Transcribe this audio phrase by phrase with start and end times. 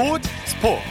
[0.00, 0.82] 스포츠 스포츠.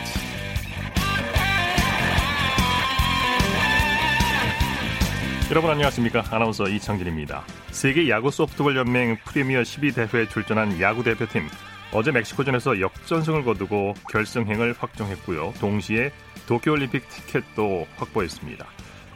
[5.50, 6.26] 여러분 안녕하십니까?
[6.30, 7.44] 아나운서 이창진입니다.
[7.72, 11.48] 세계 야구 소프트볼 연맹 프리미어 12 대회에 출전한 야구 대표팀.
[11.92, 15.56] 어제 멕시코전에서 역전승을 거두고 결승행을 확정했고요.
[15.60, 16.12] 동시에
[16.48, 18.68] 도쿄올림픽 티켓도 확보했습니다.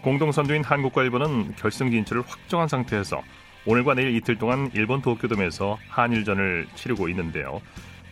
[0.01, 3.21] 공동 선두인 한국과 일본은 결승 진출을 확정한 상태에서
[3.67, 7.61] 오늘과 내일 이틀 동안 일본 도쿄돔에서 한일전을 치르고 있는데요.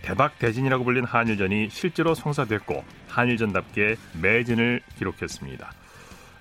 [0.01, 5.71] 대박 대진이라고 불린 한일전이 실제로 성사됐고 한일전답게 매진을 기록했습니다.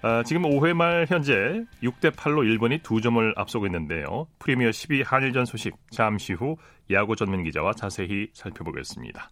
[0.03, 4.27] 아, 지금 5회 말 현재 6대 8로 일본이 두 점을 앞서고 있는데요.
[4.39, 6.57] 프리미어 12 한일전 소식 잠시 후
[6.91, 9.29] 야구 전문 기자와 자세히 살펴보겠습니다.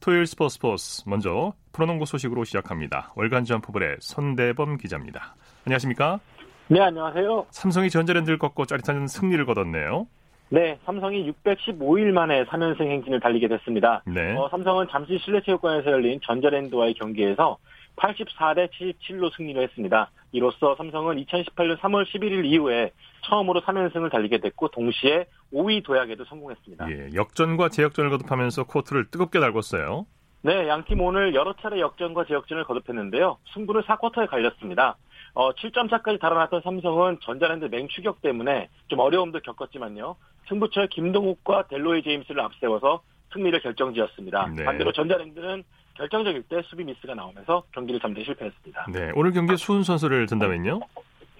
[0.00, 3.12] 토요일 스포츠 스포츠 먼저 프로농구 소식으로 시작합니다.
[3.14, 5.36] 월간 점프볼의 손대범 기자입니다.
[5.66, 6.20] 안녕하십니까?
[6.68, 7.46] 네, 안녕하세요.
[7.50, 10.06] 삼성이 전자랜드를 꺾고 짜릿한 승리를 거뒀네요.
[10.48, 14.02] 네, 삼성이 615일 만에 3연승 행진을 달리게 됐습니다.
[14.06, 14.36] 네.
[14.36, 17.58] 어, 삼성은 잠시 실내체육관에서 열린 전자랜드와의 경기에서
[17.96, 20.10] 84대 77로 승리를 했습니다.
[20.32, 22.92] 이로써 삼성은 2018년 3월 11일 이후에
[23.24, 26.90] 처음으로 3연승을 달리게 됐고 동시에 5위 도약에도 성공했습니다.
[26.90, 30.04] 예, 역전과 재역전을 거듭하면서 코트를 뜨겁게 달궜어요.
[30.42, 33.38] 네, 양팀 오늘 여러 차례 역전과 재역전을 거듭했는데요.
[33.54, 34.96] 승부는 4쿼터에 갈렸습니다.
[35.36, 40.16] 어, 7점 차까지 달아났던 삼성은 전자랜드 맹추격 때문에 좀 어려움도 겪었지만요.
[40.48, 43.02] 승부처의 김동욱과 델로이 제임스를 앞세워서
[43.34, 44.52] 승리를 결정지었습니다.
[44.56, 44.64] 네.
[44.64, 48.86] 반대로 전자랜드는 결정적일 때 수비 미스가 나오면서 경기를 잠재 실패했습니다.
[48.90, 50.80] 네, 오늘 경기 수훈 선수를 든다면요?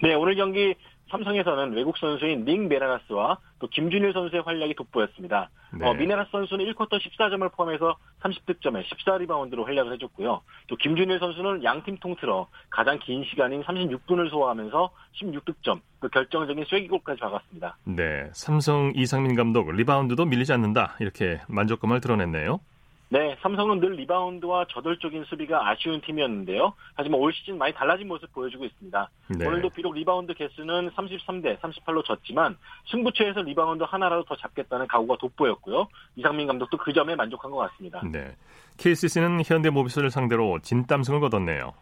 [0.03, 0.75] 네, 오늘 경기
[1.09, 5.49] 삼성에서는 외국 선수인 닝 메라나스와 또 김준일 선수의 활약이 돋보였습니다.
[5.73, 5.87] 네.
[5.87, 10.41] 어, 미네라스 선수는 1쿼터 14점을 포함해서 30득점에 14리바운드로 활약을 해줬고요.
[10.67, 14.89] 또 김준일 선수는 양팀 통틀어 가장 긴 시간인 36분을 소화하면서
[15.21, 17.77] 16득점, 그 결정적인 쐐기골까지 박았습니다.
[17.85, 22.59] 네, 삼성 이상민 감독 리바운드도 밀리지 않는다 이렇게 만족감을 드러냈네요.
[23.09, 26.73] 네, 삼성은 늘 리바운드와 저돌적인 수비가 아쉬운 팀이었는데요.
[26.93, 29.09] 하지만 올 시즌 많이 달라진 모습 보여주고 있습니다.
[29.29, 29.47] 네.
[29.47, 32.57] 오늘도 비록 리바운드 개수는 33대 38로 졌지만
[32.91, 35.87] 승부처에서 리바운드 하나라도 더 잡겠다는 각오가 돋보였고요.
[36.17, 38.01] 이상민 감독도 그 점에 만족한 것 같습니다.
[38.11, 38.35] 네,
[38.77, 41.73] KCC는 현대모비스를 상대로 진땀승을 거뒀네요.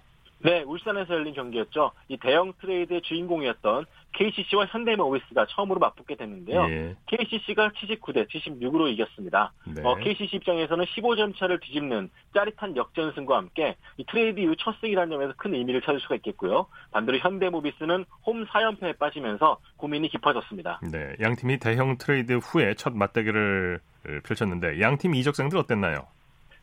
[0.46, 1.92] 네, 울산에서 열린 경기였죠.
[2.08, 6.70] 이 대형 트레이드의 주인공이었던 KCC와 현대모비스가 처음으로 맞붙게 됐는데요.
[6.70, 6.96] 예.
[7.08, 9.52] KCC가 79대 76으로 이겼습니다.
[9.76, 9.82] 네.
[9.84, 15.34] 어, KCC 입장에서는 15점 차를 뒤집는 짜릿한 역전승과 함께 이 트레이드 이후 첫 승이라는 점에서
[15.36, 16.68] 큰 의미를 찾을 수가 있겠고요.
[16.92, 20.80] 반대로 현대모비스는 홈 4연패에 빠지면서 고민이 깊어졌습니다.
[20.92, 23.80] 네, 양 팀이 대형 트레이드 후에 첫 맞대결을
[24.24, 26.06] 펼쳤는데 양 팀 이적생들 어땠나요?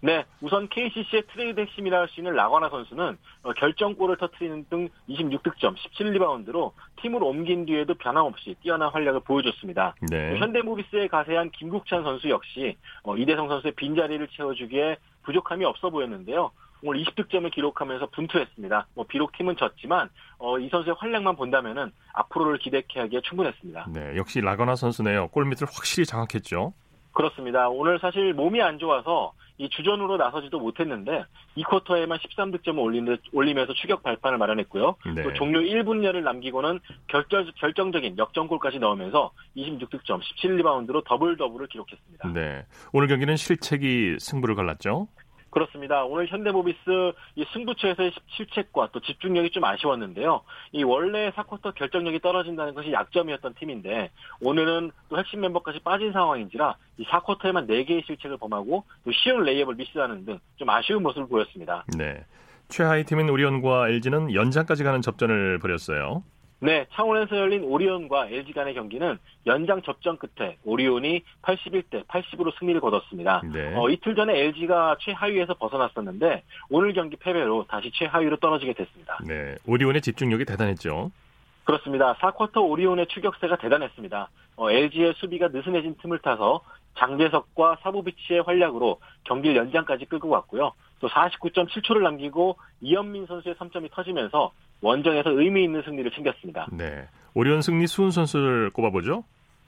[0.05, 5.77] 네, 우선 KCC의 트레이드 핵심이라 할 수 있는 라건아 선수는 어, 결정골을 터트리는 등 26득점,
[5.77, 9.95] 17리바운드로 팀을 옮긴 뒤에도 변함없이 뛰어난 활약을 보여줬습니다.
[10.11, 10.37] 네.
[10.39, 16.51] 현대모비스에 가세한 김국찬 선수 역시 어, 이대성 선수의 빈자리를 채워주기에 부족함이 없어 보였는데요.
[16.85, 18.89] 오늘 20득점을 기록하면서 분투했습니다.
[18.95, 23.87] 뭐 비록 팀은 졌지만 어, 이 선수의 활약만 본다면은 앞으로를 기대케 하기에 충분했습니다.
[23.95, 25.29] 네, 역시 라건아 선수네요.
[25.29, 26.75] 골밑을 확실히 장악했죠.
[27.13, 27.69] 그렇습니다.
[27.69, 31.25] 오늘 사실 몸이 안 좋아서 이 주전으로 나서지도 못했는데
[31.55, 34.97] 이 쿼터에만 13득점을 올리면서 추격 발판을 마련했고요.
[35.15, 35.23] 네.
[35.23, 42.33] 또 종료 1분여를 남기고는 결정, 결정적인 역전골까지 넣으면서 26득점, 17리바운드로 더블 더블을 기록했습니다.
[42.33, 42.67] 네.
[42.93, 45.07] 오늘 경기는 실책이 승부를 갈랐죠.
[45.53, 46.05] 그렇습니다.
[46.05, 50.41] 오늘 현대모비스 이 승부처에서의 실책과 또 집중력이 좀 아쉬웠는데요.
[50.73, 54.11] 이 원래 사쿼터 결정력이 떨어진다는 것이 약점이었던 팀인데
[54.41, 60.25] 오늘은 또 핵심 멤버까지 빠진 상황인지라 이 4쿼터에만 4개의 실책을 범하고 또 쉬운 레이업을 미스하는
[60.25, 61.85] 등 좀 아쉬운 모습을 보였습니다.
[61.99, 62.25] 네.
[62.69, 66.23] 최하위 팀인 오리온과 LG는 연장까지 가는 접전을 벌였어요.
[66.63, 73.43] 네, 창원에서 열린 오리온과 LG 간의 경기는 연장 접전 끝에 오리온이 81대 80으로 승리를 거뒀습니다.
[73.53, 73.75] 네.
[73.75, 79.19] 어, 이틀 전에 LG가 최하위에서 벗어났었는데 오늘 경기 패배로 다시 최하위로 떨어지게 됐습니다.
[79.27, 81.11] 네, 오리온의 집중력이 대단했죠.
[81.65, 82.15] 그렇습니다.
[82.15, 84.29] 4쿼터 오리온의 추격세가 대단했습니다.
[84.55, 86.61] 어, LG의 수비가 느슨해진 틈을 타서
[86.97, 90.73] 장재석과 사부비치의 활약으로 경기를 연장까지 끌고 갔고요.
[91.03, 96.69] 또 49.7초를 남기고 이현민 선수의 3점이 터지면서 원정에서 의미 있는 승리를 챙겼습니다.
[96.73, 97.09] 네.
[97.35, 99.25] 오리온 승리 수훈 선수를 꼽아보죠.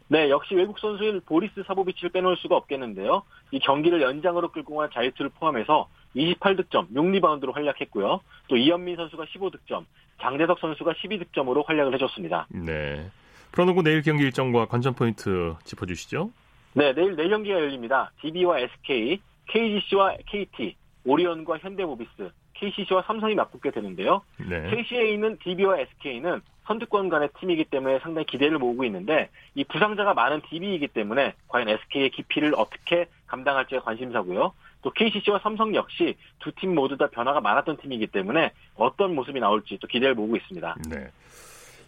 [0.07, 3.23] 네, 역시 외국 선수인 보리스 사보비치를 빼놓을 수가 없겠는데요.
[3.51, 8.21] 이 경기를 연장으로 끌고 간 자유투를 포함해서 28득점, 6리바운드로 활약했고요.
[8.47, 9.85] 또 이현민 선수가 15득점,
[10.21, 12.47] 장대석 선수가 12득점으로 활약을 해줬습니다.
[12.51, 13.11] 네.
[13.51, 16.31] 프로농구 내일 경기 일정과 관전 포인트 짚어주시죠.
[16.75, 18.13] 네, 내일 4경기가 열립니다.
[18.21, 24.23] DB와 SK, KGC와 KT, 오리온과 현대모비스, KCC와 삼성이 맞붙게 되는데요.
[24.39, 24.71] 네.
[24.71, 30.41] KC에 있는 DB와 SK는 선두권 간의 팀이기 때문에 상당히 기대를 모으고 있는데 이 부상자가 많은
[30.49, 34.53] DB이기 때문에 과연 SK의 깊이를 어떻게 감당할지가 관심사고요.
[34.83, 39.79] 또 KCC와 삼성 역시 두 팀 모두 다 변화가 많았던 팀이기 때문에 어떤 모습이 나올지
[39.81, 40.77] 또 기대를 모으고 있습니다.
[40.89, 41.07] 네.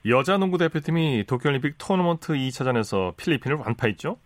[0.09, 4.19] 여자 농구 대표팀이 도쿄올림픽 토너먼트 2차전에서 필리핀을 완파했죠?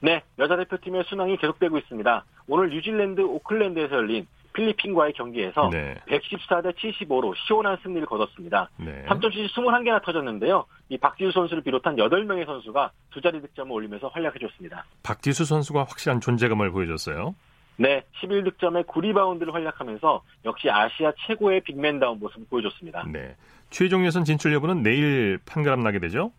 [0.00, 2.24] 네, 여자 대표팀의 순항이 계속되고 있습니다.
[2.48, 5.94] 오늘 뉴질랜드 오클랜드에서 열린 필리핀과의 경기에서 네.
[6.08, 8.70] 114대 75로 시원한 승리를 거뒀습니다.
[8.78, 9.04] 네.
[9.08, 10.64] 3점슛이 21개나 터졌는데요.
[10.88, 14.84] 이 박지수 선수를 비롯한 8명의 선수가 두 자리 득점을 올리면서 활약해줬습니다.
[15.02, 17.34] 박지수 선수가 확실한 존재감을 보여줬어요.
[17.76, 23.04] 네, 11득점에 9리바운드를 활약하면서 역시 아시아 최고의 빅맨다운 모습을 보여줬습니다.
[23.12, 23.34] 네.
[23.70, 26.30] 최종 예선 진출 여부는 내일 판가름 나게 되죠?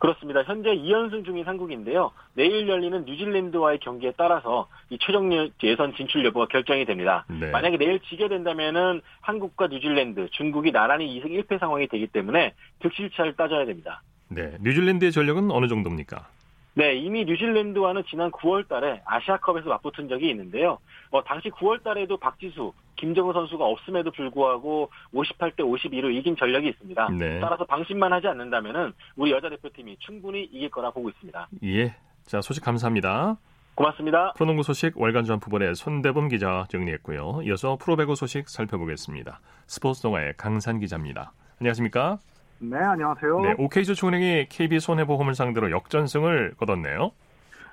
[0.00, 0.42] 그렇습니다.
[0.42, 2.10] 현재 2연승 중인 한국인데요.
[2.32, 5.30] 내일 열리는 뉴질랜드와의 경기에 따라서 이 최종
[5.62, 7.26] 예선 진출 여부가 결정이 됩니다.
[7.28, 7.50] 네.
[7.50, 13.66] 만약에 내일 지게 된다면은 한국과 뉴질랜드, 중국이 나란히 2승 1패 상황이 되기 때문에 득실차를 따져야
[13.66, 14.02] 됩니다.
[14.28, 14.56] 네.
[14.62, 16.28] 뉴질랜드의 전력은 어느 정도입니까?
[16.74, 20.78] 네, 이미 뉴질랜드와는 지난 9월 달에 아시아컵에서 맞붙은 적이 있는데요.
[21.10, 27.08] 뭐 당시 9월 달에도 박지수, 김정우 선수가 없음에도 불구하고 58대 52로 이긴 전력이 있습니다.
[27.18, 27.40] 네.
[27.40, 31.48] 따라서 방심만 하지 않는다면은 우리 여자 대표팀이 충분히 이길 거라 보고 있습니다.
[31.64, 31.94] 예.
[32.24, 33.36] 자, 소식 감사합니다.
[33.74, 34.34] 고맙습니다.
[34.34, 37.40] 프로농구 소식 월간 점프볼의 손대범 기자 정리했고요.
[37.44, 39.40] 이어서 프로배구 소식 살펴보겠습니다.
[39.66, 41.32] 스포츠 동아의 강산 기자입니다.
[41.60, 42.18] 안녕하십니까?
[42.62, 43.40] 네, 안녕하세요.
[43.40, 47.10] 네, OK저축은행이 KB손해보험을 상대로 역전승을 거뒀네요.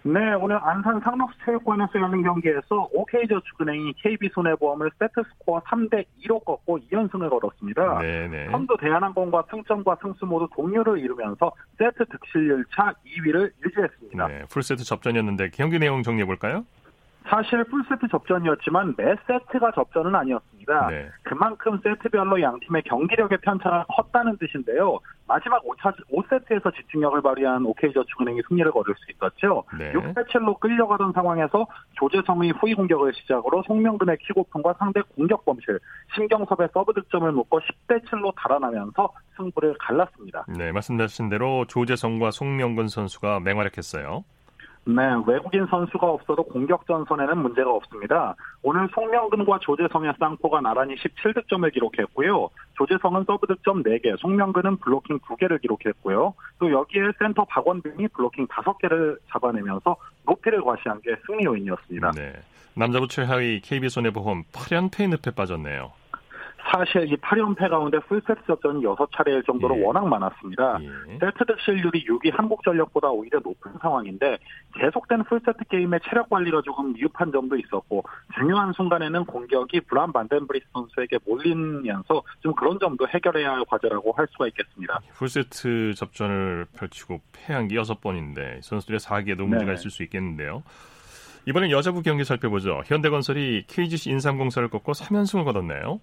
[0.04, 8.00] 네, 오늘 안산 상록체육관에서 열린 경기에서 OK저축은행이 KB손해보험을 세트스코어 3대 2로 꺾고 2연승을 거뒀습니다.
[8.00, 8.51] 네네.
[8.51, 14.28] 선두 대한항공과 승점과 승수 모두 동률을 이루면서 세트 득실률 차 2위를 유지했습니다.
[14.28, 16.63] 네, 풀세트 접전이었는데 경기 내용 정리해 볼까요?
[17.29, 20.88] 사실 풀세트 접전이었지만 매 세트가 접전은 아니었습니다.
[20.88, 21.09] 네.
[21.24, 25.00] 그만큼 세트별로 양 팀의 경기력의 편차가 컸다는 뜻인데요.
[25.27, 29.63] 마지막 5차, 5세트에서 집중력을 발휘한 OK저축은행이 승리를 거둘 수 있었죠.
[29.77, 29.91] 네.
[29.91, 35.79] 6대 7로 끌려가던 상황에서 조재성의 후위 공격을 시작으로 송명근의 퀵오픈과 상대 공격 범실,
[36.15, 40.45] 심경섭의 서브 득점을 묶고 10대 7로 달아나면서 승부를 갈랐습니다.
[40.57, 44.24] 네, 말씀하신 대로 조재성과 송명근 선수가 맹활약했어요.
[44.88, 48.36] 네, 외국인 선수가 없어도 공격 전선에는 문제가 없습니다.
[48.63, 52.50] 오늘 송명근과 조재성의 쌍포가 나란히 17득점을 기록했고요.
[52.78, 56.34] 조재성은 서브 득점 4개, 송명근은 블로킹 2개를 기록했고요.
[56.60, 62.12] 또 여기에 센터 박원빈이 블로킹 5개를 잡아내면서 높이를 과시한 게 승리 요인이었습니다.
[62.12, 62.34] 네.
[62.74, 65.92] 남자부 최하위 KB손해보험 8연패 늪에 빠졌네요.
[66.71, 69.83] 사실 이 8연패 가운데 풀세트 접전이 6차례일 정도로 예.
[69.83, 70.79] 워낙 많았습니다.
[70.81, 71.17] 예.
[71.19, 74.37] 세트 득실률이 6위 한국전력보다 오히려 높은 상황인데
[74.75, 78.03] 계속된 풀세트 게임의 체력 관리가 조금 미흡한 점도 있었고
[78.37, 84.47] 중요한 순간에는 공격이 브람 반덴드라이스 선수에게 몰리면서 좀 그런 점도 해결해야 할 과제라고 할 수가
[84.47, 84.99] 있겠습니다.
[85.13, 89.73] 풀세트 접전을 펼치고 패한 게 6번인데 선수들의 사기에도 문제가 네.
[89.73, 90.63] 있을 수 있겠는데요.
[91.47, 92.81] 이번엔 여자부 경기 살펴보죠.
[92.85, 96.01] 현대건설이 KGC 인삼공사를 꺾고 3연승을 거뒀네요.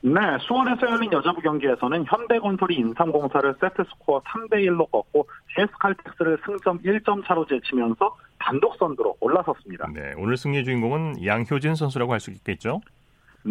[0.00, 8.16] 네, 수원에서 열린 여자부 경기에서는 현대건설이 인삼공사를 세트스코어 3대1로 꺾고 GS칼텍스를 승점 1점 차로 제치면서
[8.38, 9.88] 단독 선두로 올라섰습니다.
[9.92, 12.80] 네, 오늘 승리의 주인공은 양효진 선수라고 할 수 있겠죠?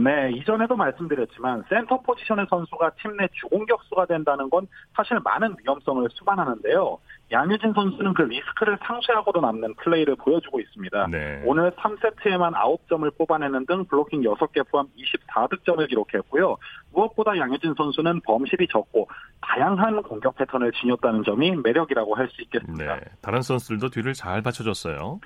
[0.03, 6.99] 네, 이전에도 말씀드렸지만 센터 포지션의 선수가 팀 내 주공격수가 된다는 건 사실 많은 위험성을 수반하는데요.
[7.31, 11.07] 양효진 선수는 그 리스크를 상쇄하고도 남는 플레이를 보여주고 있습니다.
[11.07, 11.41] 네.
[11.45, 16.57] 오늘 3세트에만 9점을 뽑아내는 등 블로킹 6개 포함 24득점을 기록했고요.
[16.93, 19.09] 무엇보다 양효진 선수는 범실이 적고
[19.41, 22.95] 다양한 공격 패턴을 지녔다는 점이 매력이라고 할 수 있겠습니다.
[22.97, 23.01] 네.
[23.21, 25.19] 다른 선수들도 뒤를 잘 받쳐줬어요.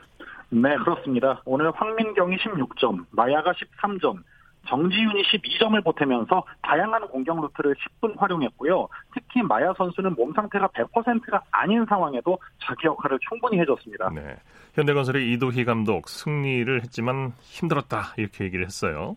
[0.50, 1.42] 네, 그렇습니다.
[1.46, 4.22] 오늘 황민경이 16점, 마야가 13점,
[4.68, 8.88] 정지윤이 12점을 보태면서 다양한 공격 루트를 10분 활용했고요.
[9.14, 14.10] 특히 마야 선수는 몸 상태가 100%가 아닌 상황에도 자기 역할을 충분히 해줬습니다.
[14.12, 14.36] 네.
[14.76, 19.16] 현대건설의 이도희 감독 승리를 했지만 힘들었다 이렇게 얘기를 했어요.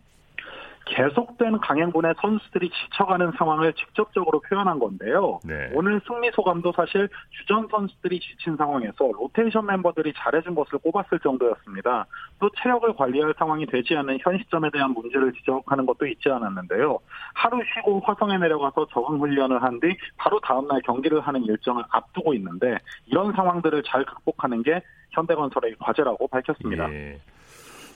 [0.87, 5.41] 계속된 강행군의 선수들이 지쳐가는 상황을 직접적으로 표현한 건데요.
[5.45, 5.71] 네.
[5.75, 12.07] 오늘 승리 소감도 사실 주전 선수들이 지친 상황에서 로테이션 멤버들이 잘해준 것을 꼽았을 정도였습니다.
[12.39, 16.99] 또 체력을 관리할 상황이 되지 않는 현 시점에 대한 문제를 지적하는 것도 있지 않았는데요.
[17.35, 22.79] 하루 쉬고 화성에 내려가서 적응 훈련을 한 뒤 바로 다음날 경기를 하는 일정을 앞두고 있는데
[23.07, 26.93] 이런 상황들을 잘 극복하는 게 현대건설의 과제라고 밝혔습니다.
[26.93, 27.19] 예.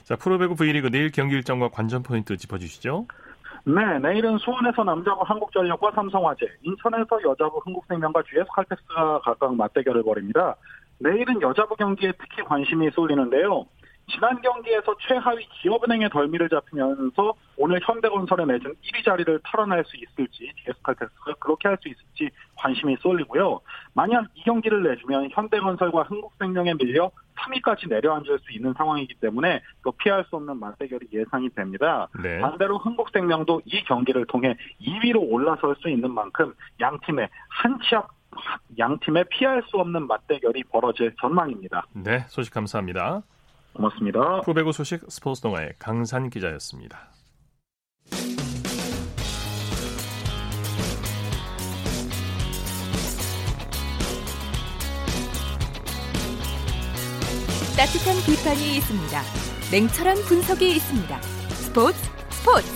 [0.09, 3.05] 자, 프로배구 V리그 내일 경기 일정과 관전 포인트 짚어주시죠.
[3.65, 10.55] 네, 내일은 수원에서 남자부 한국전력과 삼성화재, 인천에서 여자부 흥국생명과 GS칼텍스가 각각 맞대결을 벌입니다.
[10.97, 13.67] 내일은 여자부 경기에 특히 관심이 쏠리는데요.
[14.09, 21.33] 지난 경기에서 최하위 기업은행의 덜미를 잡히면서 오늘 현대건설에 내준 1위 자리를 털어낼 수 있을지, GS칼텍스가
[21.39, 23.61] 그렇게 할 수 있을지 관심이 쏠리고요.
[23.93, 30.25] 만약 이 경기를 내주면 현대건설과 흥국생명에 밀려 3위까지 내려앉을 수 있는 상황이기 때문에 또 피할
[30.25, 32.09] 수 없는 맞대결이 예상이 됩니다.
[32.21, 32.39] 네.
[32.39, 38.09] 반대로 흥국생명도 이 경기를 통해 2위로 올라설 수 있는 만큼 양 팀의 한치앞
[38.77, 41.85] 양 팀의 피할 수 없는 맞대결이 벌어질 전망입니다.
[41.93, 43.23] 네, 소식 감사합니다.
[43.73, 44.41] 고맙습니다.
[44.41, 47.09] 프로배구 소식 스포츠 동아의 강산 기자였습니다.
[57.77, 59.21] 따뜻한 비판이 있습니다.
[59.71, 61.21] 냉철한 분석이 있습니다.
[61.21, 61.97] 스포츠
[62.29, 62.67] 스포츠.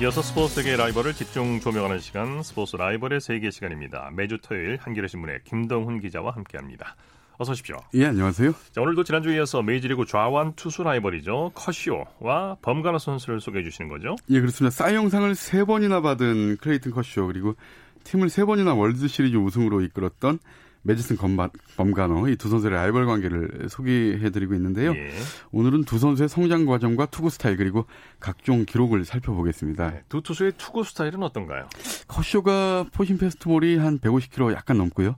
[0.00, 4.10] 이어서 스포츠 세계 라이벌을 집중 조명하는 시간 스포츠 라이벌의 세계 시간입니다.
[4.12, 6.94] 매주 토요일 한겨레 신문의 김동훈 기자와 함께합니다.
[7.40, 7.76] 어서 오십시오.
[7.94, 8.52] 예, 안녕하세요.
[8.72, 11.52] 자, 오늘도 지난주에 이어서 메이저리그 좌완 투수 라이벌이죠.
[11.54, 14.16] 커쇼와 범가너 선수를 소개해 주시는 거죠?
[14.30, 14.74] 예, 그렇습니다.
[14.74, 17.54] 사이영상을 세 번이나 받은 클레이튼 커쇼 그리고
[18.02, 20.40] 팀을 세 번이나 월드 시리즈 우승으로 이끌었던
[20.82, 24.94] 매디슨 범가, 범가너 이 두 선수의 라이벌 관계를 소개해드리고 있는데요.
[24.94, 25.10] 예.
[25.50, 27.86] 오늘은 두 선수의 성장 과정과 투구 스타일 그리고
[28.20, 29.90] 각종 기록을 살펴보겠습니다.
[29.90, 31.68] 네, 두 투수의 투구 스타일은 어떤가요?
[32.06, 35.16] 커쇼가 포심 패스트볼이 한 150km 약간 넘고요.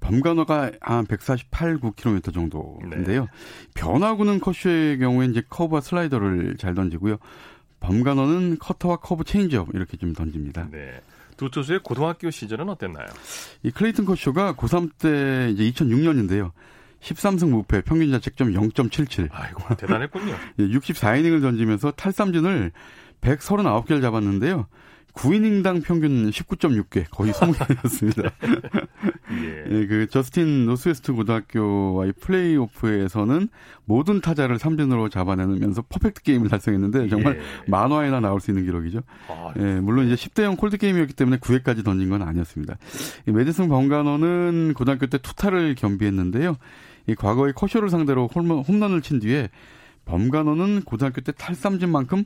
[0.00, 3.22] 범가너가 한 148, 9km 정도인데요.
[3.22, 3.28] 네.
[3.74, 7.16] 변화구는 커쇼의 경우에 이제 커브와 슬라이더를 잘 던지고요.
[7.80, 10.68] 범가너는 커터와 커브 체인지업 이렇게 좀 던집니다.
[10.70, 11.00] 네.
[11.40, 13.06] 두 투수의 고등학교 시절은 어땠나요?
[13.62, 16.50] 이 클레이튼 커쇼가 고3 때 이제 2006년인데요.
[17.00, 19.30] 13승 무패, 평균 자책점 0.77.
[19.32, 20.34] 아이고, 대단했군요.
[20.58, 22.72] 64이닝을 예, 던지면서 탈삼진을
[23.22, 24.66] 139개를 잡았는데요.
[25.14, 28.32] 9이닝당 평균 19.6개, 거의 20개였습니다.
[29.30, 29.64] 예.
[29.70, 33.48] 예, 그 저스틴 노스웨스트 고등학교와의 플레이오프에서는
[33.84, 37.70] 모든 타자를 3진으로 잡아내면서 퍼펙트 게임을 달성했는데 정말 예.
[37.70, 39.02] 만화에나 나올 수 있는 기록이죠.
[39.28, 42.76] 아, 예, 물론 이제 10대 0 콜드 게임이었기 때문에 9회까지 던진 건 아니었습니다.
[43.26, 46.56] 이 매디슨 범가너는 고등학교 때 투타를 겸비했는데요.
[47.06, 49.48] 이 과거에 커쇼를 상대로 홈런을 친 뒤에
[50.04, 52.24] 범가너는 고등학교 때 탈삼진만큼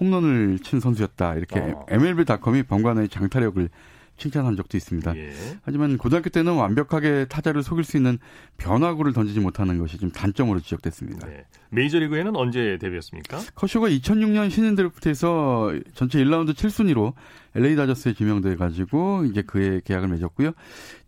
[0.00, 1.34] 홈런을 친 선수였다.
[1.34, 1.86] 이렇게 어.
[1.88, 3.68] MLB.com이 범가너의 장타력을
[4.18, 5.16] 칭찬한 적도 있습니다.
[5.16, 5.32] 예.
[5.62, 8.18] 하지만 고등학교 때는 완벽하게 타자를 속일 수 있는
[8.58, 11.26] 변화구를 던지지 못하는 것이 좀 단점으로 지적됐습니다.
[11.26, 11.44] 네.
[11.70, 13.38] 메이저리그에는 언제 데뷔했습니까?
[13.54, 17.14] 커쇼가 2006년 신인 드래프트에서 전체 1라운드 7순위로
[17.54, 20.52] LA 다저스에 지명돼 가지고 이제 그의 계약을 맺었고요.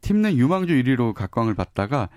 [0.00, 2.08] 팀 내 유망주 1위로 각광을 받다가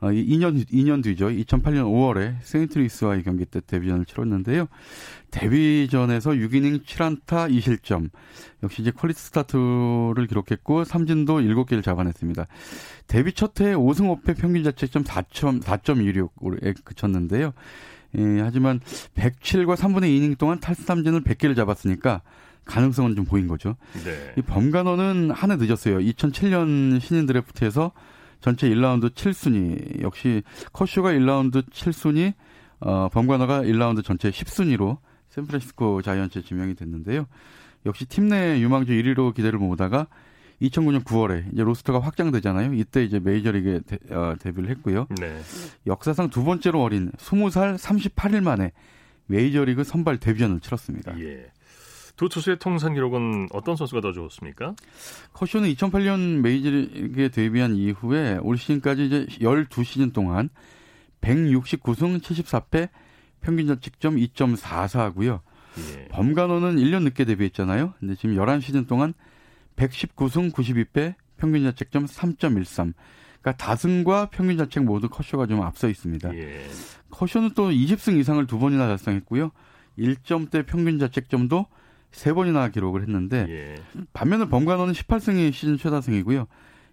[0.00, 1.28] 2년, 어, 2년 뒤죠.
[1.28, 4.66] 2008년 5월에 세인트루이스와의 경기 때 데뷔전을 치렀는데요.
[5.30, 8.10] 데뷔전에서 6이닝 7안타 2실점.
[8.62, 12.46] 역시 이제 퀄리티 스타트를 기록했고, 삼진도 7개를 잡아냈습니다.
[13.06, 17.52] 데뷔 첫해 5승 5패 평균 자책점 4.26에 그쳤는데요.
[18.18, 18.80] 예, 하지만
[19.14, 22.22] 107과 3분의 2이닝 동안 탈삼진을 100개를 잡았으니까
[22.64, 23.76] 가능성은 좀 보인 거죠.
[24.04, 24.32] 네.
[24.36, 25.98] 이 범간호는 한 해 늦었어요.
[25.98, 27.92] 2007년 신인 드래프트에서
[28.40, 30.42] 전체 1라운드 7순위 역시
[30.72, 32.32] 커쇼가 1라운드 7순위
[32.80, 37.26] 어, 범관화가 1라운드 전체 10순위로 샌프란시스코 자이언츠에 지명이 됐는데요.
[37.86, 40.06] 역시 팀 내 유망주 1위로 기대를 모으다가
[40.62, 42.74] 2009년 9월에 이제 로스터가 확장되잖아요.
[42.74, 45.06] 이때 이제 메이저리그에 데, 어, 데뷔를 했고요.
[45.18, 45.40] 네.
[45.86, 48.72] 역사상 두 번째로 어린 20살 38일 만에
[49.26, 51.18] 메이저리그 선발 데뷔전을 치렀습니다.
[51.20, 51.46] 예.
[52.20, 54.74] 두 투수의 통산 기록은 어떤 선수가 더 좋습니까?
[55.32, 60.50] 커쇼는 2008년 메이저리그에 데뷔한 이후에 올 시즌까지 이제 12시즌 동안
[61.22, 62.90] 169승 74패
[63.40, 65.40] 평균 자책점 2.44고요.
[65.78, 66.08] 예.
[66.08, 67.94] 범간호는 1년 늦게 데뷔했잖아요.
[67.98, 69.14] 근데 지금 11시즌 동안
[69.76, 72.92] 119승 92패 평균 자책점 3.13.
[73.40, 76.36] 그러니까 다승과 평균 자책 모두 커쇼가 좀 앞서 있습니다.
[76.36, 76.68] 예.
[77.08, 79.52] 커쇼는 또 20승 이상을 두 번이나 달성했고요.
[79.98, 81.64] 1점대 평균 자책점도
[82.12, 83.74] 세 번이나 기록을 했는데 예.
[84.12, 86.46] 반면에 범관호는 18승이 시즌 최다승이고요.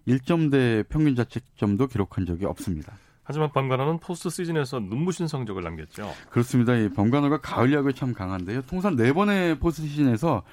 [0.06, 2.94] 1점대 평균 자책점도 기록한 적이 없습니다.
[3.22, 6.10] 하지만 범관호는 포스트 시즌에서 눈부신 성적을 남겼죠.
[6.30, 6.74] 그렇습니다.
[6.76, 8.62] 이 범관호가 가을 야구에 참 강한데요.
[8.62, 10.44] 통산 4번의 포스트 시즌에서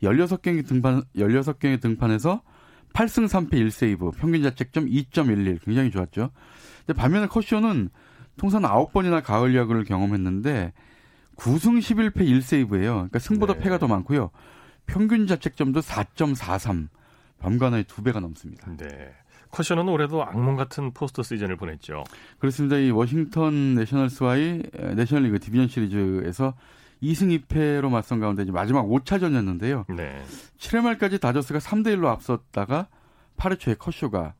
[0.00, 2.42] 16경기 등판 16경기 등판에서
[2.92, 6.30] 8승 3패 1세이브, 평균 자책점 2.11 굉장히 좋았죠.
[6.86, 7.90] 근데 반면에 커쇼는
[8.36, 10.72] 통산 9번이나 가을 야구를 경험했는데
[11.40, 12.92] 9승 11패 1세이브예요.
[12.92, 13.60] 그러니까 승보다 네.
[13.60, 14.30] 패가 더 많고요.
[14.86, 16.88] 평균 자책점도 4.43.
[17.38, 18.70] 범관의 두 배가 넘습니다.
[18.76, 19.14] 네.
[19.50, 22.04] 커셔는 올해도 악몽 같은 포스트 시즌을 보냈죠.
[22.38, 22.76] 그렇습니다.
[22.76, 24.62] 이 워싱턴 내셔널스와의
[24.94, 26.54] 내셔널리그 디비전 시리즈에서
[27.02, 29.86] 2승 2패로 맞선 가운데 이제 마지막 5차전이었는데요.
[29.96, 30.22] 네.
[30.58, 32.88] 7회 말까지 다저스가 3대 1로 앞섰다가
[33.38, 34.34] 8회 초에 커쇼가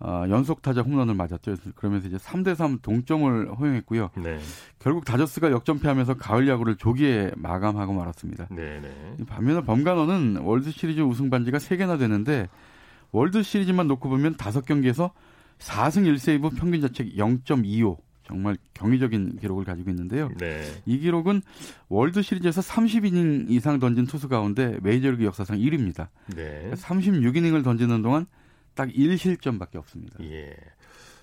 [0.00, 1.56] 어, 연속 타자 홈런을 맞았죠.
[1.76, 4.10] 그러면서 이제 3대 3 동점을 허용했고요.
[4.22, 4.38] 네.
[4.78, 8.48] 결국 다저스가 역전패하면서 가을 야구를 조기에 마감하고 말았습니다.
[8.50, 9.24] 네, 네.
[9.26, 12.48] 반면에 범가너는 월드 시리즈 우승 반지가 3개나 되는데
[13.12, 15.12] 월드 시리즈만 놓고 보면 5경기에서
[15.58, 17.96] 4승 1세이브 평균 자책 0.25
[18.26, 20.30] 정말 경이적인 기록을 가지고 있는데요.
[20.38, 20.62] 네.
[20.86, 21.42] 이 기록은
[21.88, 26.08] 월드 시리즈에서 30이닝 이상 던진 투수 가운데 메이저리그 역사상 1위입니다.
[26.34, 26.70] 네.
[26.74, 28.26] 36이닝을 던지는 동안
[28.74, 30.18] 딱 1실점밖에 없습니다.
[30.24, 30.54] 예.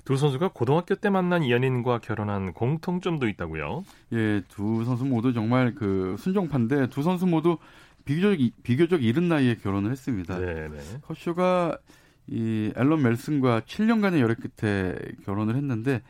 [0.03, 3.85] 두 선수가 고등학교 때 만난 연인과 결혼한 공통점도 있다고요?
[4.13, 7.57] 예, 두 선수 모두 정말 그 순정파인데 두 선수 모두
[8.03, 10.39] 비교적 비교적 이른 나이에 결혼을 했습니다.
[10.39, 10.79] 네, 네.
[11.03, 11.77] 커쇼가
[12.27, 16.01] 이 엘런 멜슨과 7년간의 열애 끝에 결혼을 했는데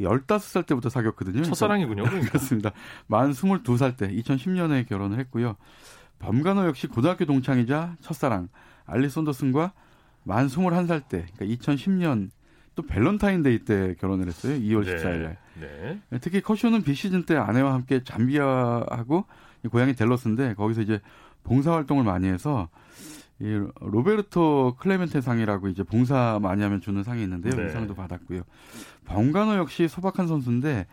[0.00, 1.42] 15살 때부터 사귀었거든요.
[1.42, 2.04] 첫사랑이군요.
[2.04, 2.28] 그러니까.
[2.32, 2.72] 그렇습니다.
[3.06, 5.56] 만 22살 때 2010년에 결혼을 했고요.
[6.18, 8.48] 범가너 역시 고등학교 동창이자 첫사랑
[8.86, 9.72] 알리 손더슨과
[10.26, 12.30] 만 21살 때 그러니까 2010년
[12.74, 14.58] 또 밸런타인데이 때 결혼을 했어요.
[14.58, 14.96] 2월 네.
[14.96, 15.38] 14일 날.
[15.60, 16.00] 네.
[16.20, 19.24] 특히 커쇼는 비시즌 때 아내와 함께 잠비아하고
[19.70, 21.00] 고향이 델러스인데 거기서 이제
[21.44, 22.68] 봉사 활동을 많이 해서
[23.38, 27.54] 이 로베르토 클레멘테 상이라고 이제 봉사 많이 하면 주는 상이 있는데요.
[27.54, 27.66] 네.
[27.66, 28.42] 이 상도 받았고요.
[29.04, 30.86] 범간호 역시 소박한 선수인데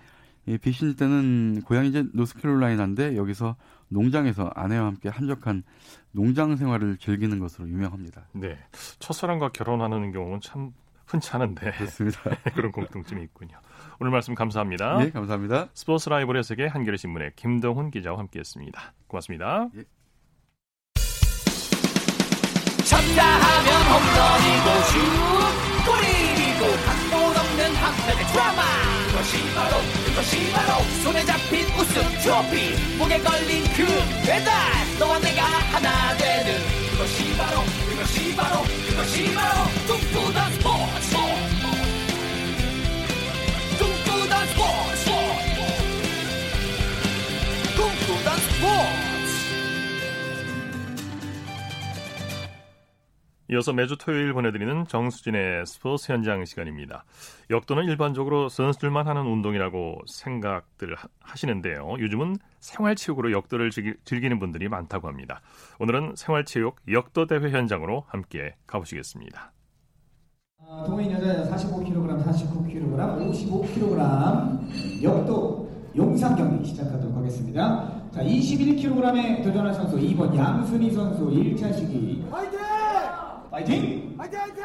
[0.45, 3.55] 이 비신지 때는 고향이 이제 노스캐롤라이나인데 여기서
[3.89, 5.63] 농장에서 아내와 함께 한적한
[6.13, 8.27] 농장 생활을 즐기는 것으로 유명합니다.
[8.33, 8.57] 네.
[8.99, 10.71] 첫사랑과 결혼하는 경우는 참
[11.05, 11.71] 흔치 않은데.
[11.71, 12.19] 그렇습니다.
[12.55, 13.57] 그런 공통점이 있군요.
[13.99, 14.97] 오늘 말씀 감사합니다.
[14.99, 15.69] 네, 감사합니다.
[15.73, 18.93] 스포츠 라이브의 세계 한겨레 신문의 김동훈 기자와 함께했습니다.
[19.07, 19.69] 고맙습니다.
[19.75, 19.83] 예.
[22.85, 25.23] 쳤다 하면 홈런이고 슛
[25.85, 28.61] 골이고 각본 없는 한편의 드라마
[29.07, 31.25] 그것이 바로 그것이 바로 손에
[32.23, 33.85] 트로피 목에 걸린 그
[34.25, 34.53] 배달.
[34.97, 36.57] 너와 내가 하나 되는
[36.91, 41.17] 그것이 바로 그것이 바로 그것이 바로 꿈꾸던 스포츠.
[43.77, 45.12] 꿈꾸던 스포츠
[53.53, 57.05] 이어서 매주 토요일 보내드리는 정수진의 스포츠 현장 시간입니다.
[57.51, 61.97] 역도는 일반적으로 선수들만 하는 운동이라고 생각들 하시는데요.
[61.99, 63.69] 요즘은 생활체육으로 역도를
[64.05, 65.41] 즐기는 분들이 많다고 합니다.
[65.79, 69.51] 오늘은 생활체육 역도 대회 현장으로 함께 가보시겠습니다.
[70.67, 78.09] 아, 동호인 여자 45kg, 49kg, 55kg 역도 용상 경기 시작하도록 하겠습니다.
[78.11, 82.25] 자, 21kg에 도전한 선수 2번 양순희 선수 1차 시기.
[82.31, 82.82] 화이팅!
[83.53, 84.17] 파이팅!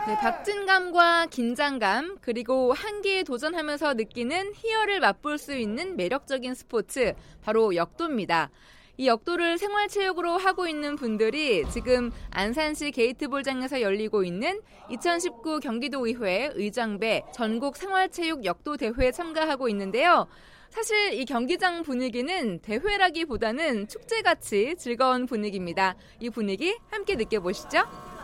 [0.06, 8.50] 네, 박진감과 긴장감 그리고 한계에 도전하면서 느끼는 희열을 맛볼 수 있는 매력적인 스포츠 바로 역도입니다.
[8.96, 17.76] 이 역도를 생활체육으로 하고 있는 분들이 지금 안산시 게이트볼장에서 열리고 있는 2019 경기도의회 의장배 전국
[17.76, 20.26] 생활체육 역도 대회에 참가하고 있는데요.
[20.70, 25.94] 사실 이 경기장 분위기는 대회라기보다는 축제같이 즐거운 분위기입니다.
[26.20, 28.17] 이 분위기 함께 느껴보시죠.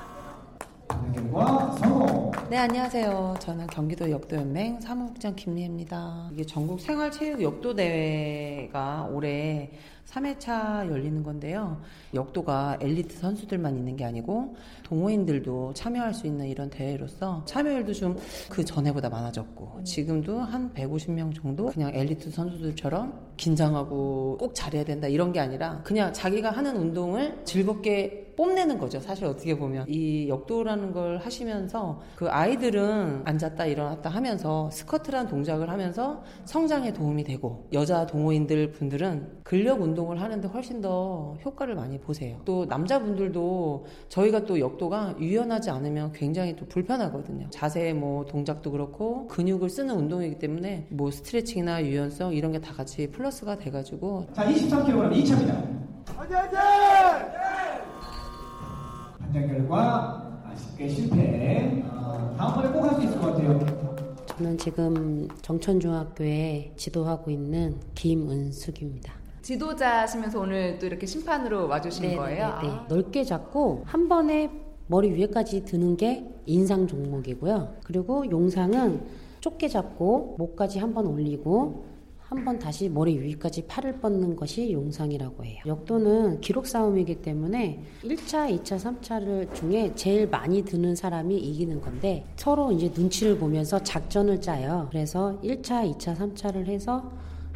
[2.51, 3.37] 네, 안녕하세요.
[3.40, 6.31] 저는 경기도 역도연맹 사무국장 김미혜입니다.
[6.33, 9.70] 이게 전국 생활체육 역도대회가 올해
[10.07, 11.81] 3회차 열리는 건데요.
[12.12, 18.16] 역도가 엘리트 선수들만 있는 게 아니고 동호인들도 참여할 수 있는 이런 대회로서 참여율도 좀
[18.51, 25.33] 그 전에보다 많아졌고 지금도 한 150명 정도 그냥 엘리트 선수들처럼 긴장하고 꼭 잘해야 된다 이런
[25.33, 28.99] 게 아니라 그냥 자기가 하는 운동을 즐겁게 뽐내는 거죠.
[28.99, 36.25] 사실 어떻게 보면 이 역도라는 걸 하시면서 그 아이들은 앉았다 일어났다 하면서 스쿼트란 동작을 하면서
[36.44, 42.40] 성장에 도움이 되고 여자 동호인들 분들은 근력 운동을 하는데 훨씬 더 효과를 많이 보세요.
[42.44, 47.47] 또 남자분들도 저희가 또 역도가 유연하지 않으면 굉장히 또 불편하거든요.
[47.51, 53.07] 자세 뭐 동작도 그렇고 근육을 쓰는 운동이기 때문에 뭐 스트레칭이나 유연성 이런 게 다 같이
[53.24, 55.54] 플러스가 돼가지고 자 23kg 2차입니다.
[56.14, 56.58] 화이팅!
[59.18, 61.82] 판정 결과 아쉽게 실패.
[61.90, 64.24] 어, 다음번에 꼭 할 수 있을 것 같아요.
[64.26, 69.14] 저는 지금 정천중학교에 지도하고 있는 김은숙입니다.
[69.42, 72.22] 지도자시면서 오늘 또 이렇게 심판으로 와주신 네네네네.
[72.22, 72.46] 거예요?
[72.62, 72.87] 네, 아.
[72.88, 74.50] 넓게 잡고 한 번에
[74.87, 77.76] 머리 위에까지 드는 게 인상 종목이고요.
[77.84, 79.00] 그리고 용상은
[79.40, 81.93] 좁게 잡고 목까지 한 번 올리고
[82.35, 85.61] 한 번 다시 머리 위까지 팔을 뻗는 것이 용상이라고 해요.
[85.66, 92.73] 역도는 기록 싸움이기 때문에 1차, 2차, 3차를 중에 제일 많이 드는 사람이 이기는 건데 서로
[92.73, 94.88] 이제 눈치를 보면서 작전을 짜요.
[94.90, 97.11] 그래서 1차, 2차, 3차를 해서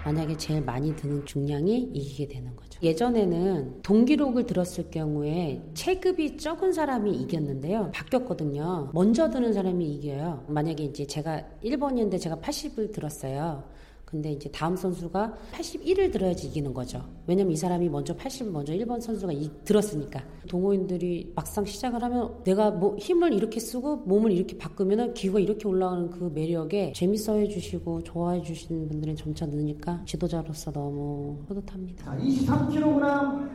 [0.04, 2.78] 만약에 제일 많이 드는 중량이 이기게 되는 거죠.
[2.82, 7.90] 예전에는 동기록을 들었을 경우에 체급이 적은 사람이 이겼는데요.
[7.92, 8.90] 바뀌었거든요.
[8.94, 10.44] 먼저 드는 사람이 이겨요.
[10.48, 13.64] 만약에 이제 제가 1번이었는데 제가 80을 들었어요.
[14.08, 17.04] 근데 이제 다음 선수가 81을 들어야지 이기는 거죠.
[17.26, 20.22] 왜냐면 이 사람이 먼저 80 먼저 1번 선수가 이, 들었으니까.
[20.48, 26.08] 동호인들이 막상 시작을 하면 내가 뭐 힘을 이렇게 쓰고 몸을 이렇게 바꾸면은 기구가 이렇게 올라가는
[26.08, 32.06] 그 매력에 재밌어 해주시고 좋아해 주시는 분들이 점차 느니까 지도자로서 너무 뿌듯합니다.
[32.06, 33.46] 자, 23kg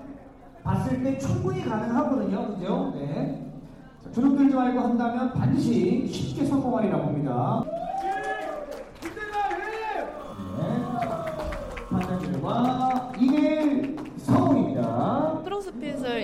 [0.62, 2.54] 봤을 때 충분히 가능하거든요.
[2.54, 2.94] 그죠?
[2.96, 3.52] 네.
[4.14, 7.64] 주눅 들지 말고 한다면 반드시 쉽게 성공하리라 봅니다.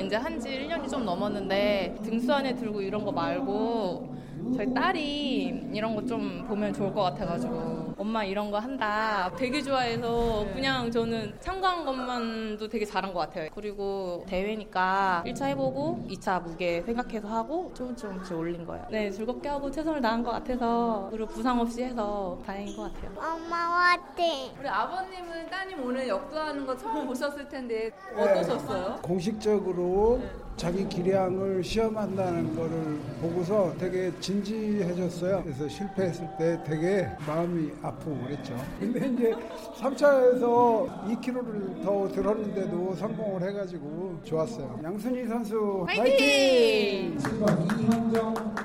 [0.09, 4.09] 이제 한지 1년이 좀 넘었는데 등수 안에 들고 이런 거 말고
[4.55, 9.29] 저희 딸이 이런 거 좀 보면 좋을 것 같아가지고 엄마 이런 거 한다.
[9.37, 13.49] 되게 좋아해서 그냥 저는 참가한 것만도 되게 잘한 것 같아요.
[13.53, 18.85] 그리고 대회니까 1차 해보고 2차 무게 생각해서 하고 조금 조금씩 올린 거예요.
[18.89, 23.11] 네 즐겁게 하고 최선을 다한 것 같아서 그리고 부상 없이 해서 다행인 것 같아요.
[23.17, 28.95] 엄마 화이팅 우리 아버님은 따님 오늘 역도하는 거 처음 보셨을 텐데 어떠셨어요?
[28.95, 30.29] 네, 공식적으로 네.
[30.59, 35.41] 자기 기량을 시험한다는 거를 보고서 되게 진지해졌어요.
[35.41, 38.53] 그래서 실패했을 때 되게 마음이 아프고 그랬죠.
[38.77, 39.33] 근데 이제
[39.79, 44.81] 3차에서 2kg를 더 들었는데도 성공을 해가지고 좋았어요.
[44.83, 47.17] 양순희 선수 화이팅!
[47.17, 48.55] 7번 이현정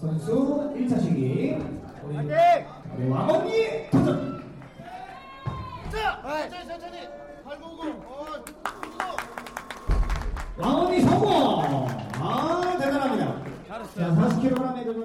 [0.00, 1.56] 선수 1차 시기
[2.16, 3.12] 화이팅!
[3.12, 4.42] 왕언니 도전!
[5.92, 6.20] 자!
[6.50, 6.98] 천천히 천천히
[7.44, 8.44] 8990 왕언
[10.58, 11.86] 니 성공!
[12.20, 13.26] 아, 대단합니다.
[13.68, 13.87] 자, 40kg의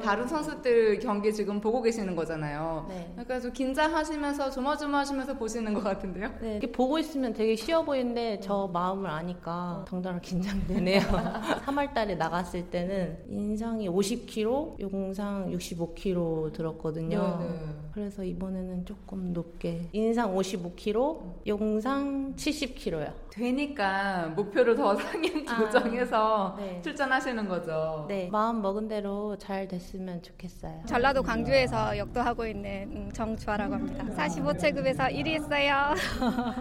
[0.03, 2.85] 다른 선수들 경기 지금 보고 계시는 거잖아요.
[2.89, 3.09] 네.
[3.13, 6.29] 그러니까 좀 긴장하시면서 조마조마하시면서 보시는 것 같은데요.
[6.41, 11.01] 네, 이렇게 보고 있으면 되게 쉬워 보이는데 저 마음을 아니까 덩달아 긴장되네요.
[11.65, 17.37] 3월달에 나갔을 때는 인상이 50kg, 용상 65kg 들었거든요.
[17.39, 17.59] 네, 네.
[17.93, 23.23] 그래서 이번에는 조금 높게 인상 55kg, 용상 70kg요.
[23.31, 26.81] 되니까 목표를 더 상향 조정해서 아, 네.
[26.83, 28.05] 출전하시는 거죠.
[28.07, 30.83] 네, 마음 먹은 대로 잘 됐으면 좋겠어요.
[30.87, 34.05] 전라도 광주에서 역도하고 있는 음, 정주아라고 합니다.
[34.15, 35.93] 45체급에서 1위 했어요.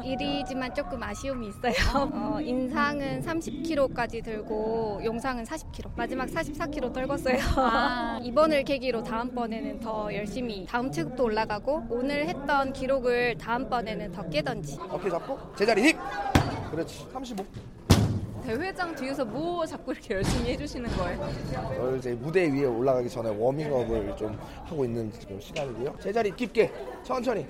[0.03, 1.73] 1위지만 조금 아쉬움이 있어요.
[2.15, 5.91] 어, 인상은 30kg까지 들고 용상은 40kg.
[5.97, 7.39] 마지막 44kg 떨궜어요.
[7.57, 8.19] 아.
[8.23, 14.79] 이번을 계기로 다음번에는 더 열심히 다음 체급도 올라가고 오늘 했던 기록을 다음번에는 더 깨던지.
[14.89, 15.97] 어깨 잡고 제자리 힙!
[16.71, 17.07] 그렇지.
[17.13, 17.45] 35.
[18.45, 21.97] 대회장 뒤에서 뭐 자꾸 이렇게 열심히 해주시는 거예요?
[21.97, 25.97] 이제 무대 위에 올라가기 전에 워밍업을 좀 하고 있는 지금 시간이고요.
[26.01, 26.71] 제자리 깊게
[27.03, 27.47] 천천히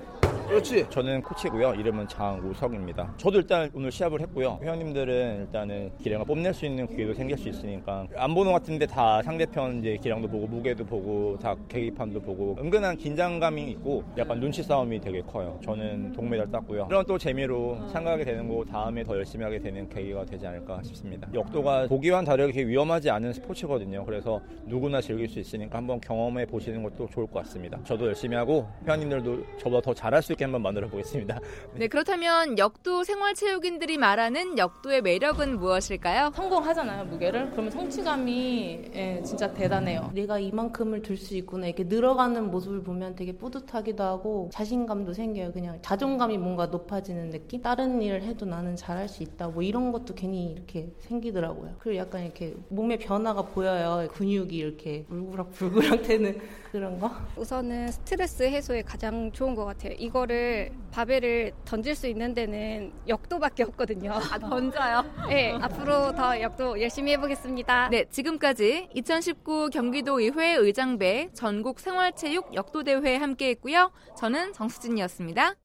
[0.48, 0.87] 그렇지.
[0.90, 1.74] 저는 코치고요.
[1.76, 3.14] 이름은 장우석입니다.
[3.16, 4.59] 저도 일단 오늘 시합을 했고요.
[4.62, 9.22] 회원님들은 일단은 기량을 뽐낼 수 있는 기회도 생길 수 있으니까 안 보는 것 같은데 다
[9.22, 15.00] 상대편 이제 기량도 보고 무게도 보고 다 계기판도 보고 은근한 긴장감이 있고 약간 눈치 싸움이
[15.00, 15.59] 되게 커요.
[15.64, 16.88] 저는 동메달 땄고요.
[16.88, 21.29] 그런 또 재미로 참가하게 되는 거 다음에 더 열심히 하게 되는 계기가 되지 않을까 싶습니다.
[21.33, 24.05] 역도가 보기와는 다르게 위험하지 않은 스포츠거든요.
[24.05, 27.79] 그래서 누구나 즐길 수 있으니까 한번 경험해 보시는 것도 좋을 것 같습니다.
[27.85, 31.40] 저도 열심히 하고 회원님들도 저보다 더 잘할 수 있게 한번 만들어 보겠습니다.
[31.75, 36.33] 네, 그렇다면 역도 생활체육인들이 말하는 역도의 매력은 무엇일까요?
[36.35, 37.51] 성공하잖아요, 무게를.
[37.53, 40.11] 그러면 성취감이 예, 진짜 대단해요.
[40.14, 41.66] 내가 이만큼을 들 수 있구나.
[41.66, 45.53] 이렇게 늘어가는 모습을 보면 되게 뿌듯하기도 하고 자신감도 생겨요.
[45.53, 47.62] 그냥 자존감이 뭔가 높아지는 느낌?
[47.62, 49.49] 다른 일을 해도 나는 잘할 수 있다.
[49.49, 51.76] 뭐 이런 것도 괜히 이렇게 생기더라고요.
[51.78, 54.08] 그리고 약간 이렇게 몸의 변화가 보여요.
[54.12, 57.11] 근육이 이렇게 울그락 불그락 되는 그런 거?
[57.37, 59.92] 우선은 스트레스 해소에 가장 좋은 것 같아요.
[59.98, 64.12] 이거를 바벨을 던질 수 있는 데는 역도밖에 없거든요.
[64.12, 65.04] 아, 던져요?
[65.28, 67.88] 네, 앞으로 더 역도 열심히 해보겠습니다.
[67.90, 73.92] 네, 지금까지 2019 경기도 의회 의장배 전국 생활체육 역도대회 함께했고요.
[74.16, 75.56] 저는 정수진이었습니다.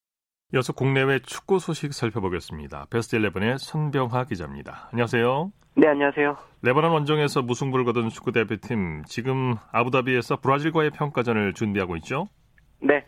[0.54, 2.86] 이어서 국내외 축구 소식 살펴보겠습니다.
[2.90, 4.88] 베스트 11의 손병하 기자입니다.
[4.94, 5.52] 안녕하세요.
[5.76, 6.38] 네, 안녕하세요.
[6.62, 12.30] 레바논 원정에서 무승부를 거둔 축구 대표팀 지금 아부다비에서 브라질과의 평가전을 준비하고 있죠?
[12.80, 13.04] 네.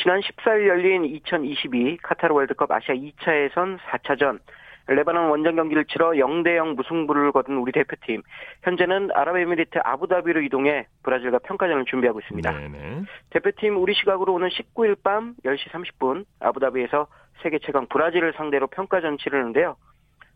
[0.00, 4.38] 지난 14일 열린 2022 카타르 월드컵 아시아 2차 예선 4차전
[4.86, 8.22] 레바논 원정 경기를 치러 0대 0 무승부를 거둔 우리 대표팀.
[8.62, 12.50] 현재는 아랍에미리트 아부다비로 이동해 브라질과 평가전을 준비하고 있습니다.
[12.52, 13.02] 네네.
[13.30, 17.06] 대표팀 우리 시각으로 오는 19일 밤 10시 30분 아부다비에서
[17.42, 19.76] 세계 최강 브라질을 상대로 평가전 치르는데요.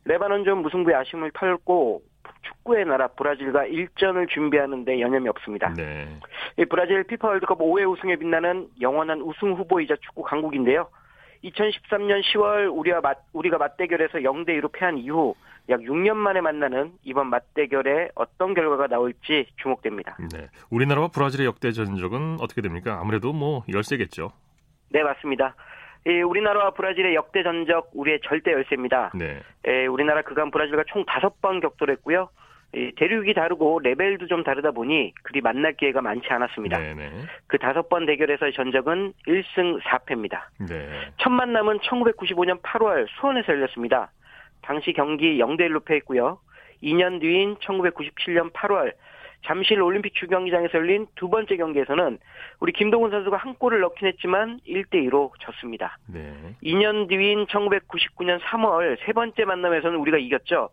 [0.04, 2.02] 레바논전 무승부의 아쉬움을 털고
[2.42, 5.72] 축구의 나라 브라질과 일전을 준비하는데 여념이 없습니다.
[5.74, 6.08] 네.
[6.56, 10.88] 이 브라질 피파 월드컵 5회 우승에 빛나는 영원한 우승 후보이자 축구 강국인데요.
[11.44, 15.35] 2013년 10월 우리와 맞, 우리가 맞대결에서 0대 2로 패한 이후
[15.68, 20.16] 약 6년 만에 만나는 이번 맞대결에 어떤 결과가 나올지 주목됩니다.
[20.33, 20.48] 네.
[20.70, 22.98] 우리나라와 브라질의 역대 전적은 어떻게 됩니까?
[23.01, 24.33] 아무래도 뭐 열세겠죠.
[24.90, 25.55] 네, 맞습니다.
[26.07, 29.12] 예, 우리나라와 브라질의 역대 전적 우리의 절대 열세입니다.
[29.14, 29.40] 네.
[29.66, 32.31] 예, 우리나라 그간 브라질과 총 5번 격돌했고요.
[32.74, 36.78] 예, 대륙이 다르고 레벨도 좀 다르다 보니 그리 만날 기회가 많지 않았습니다.
[36.78, 37.11] 네네.
[37.46, 40.42] 그 다섯 번 대결에서의 전적은 1승 4패입니다.
[40.68, 40.88] 네.
[41.16, 44.11] 첫 만남은 1995년 8월 수원에서 열렸습니다.
[44.61, 46.38] 당시 경기 0대 1로 패했고요.
[46.83, 48.92] 2년 뒤인 1997년 8월
[49.44, 52.18] 잠실 올림픽 주경기장에서 열린 두 번째 경기에서는
[52.61, 55.96] 우리 김동훈 선수가 한 골을 넣긴 했지만 1대 2로 졌습니다.
[56.07, 56.35] 네.
[56.62, 60.70] 2년 뒤인 1999년 3월 세 번째 만남에서는 우리가 이겼죠.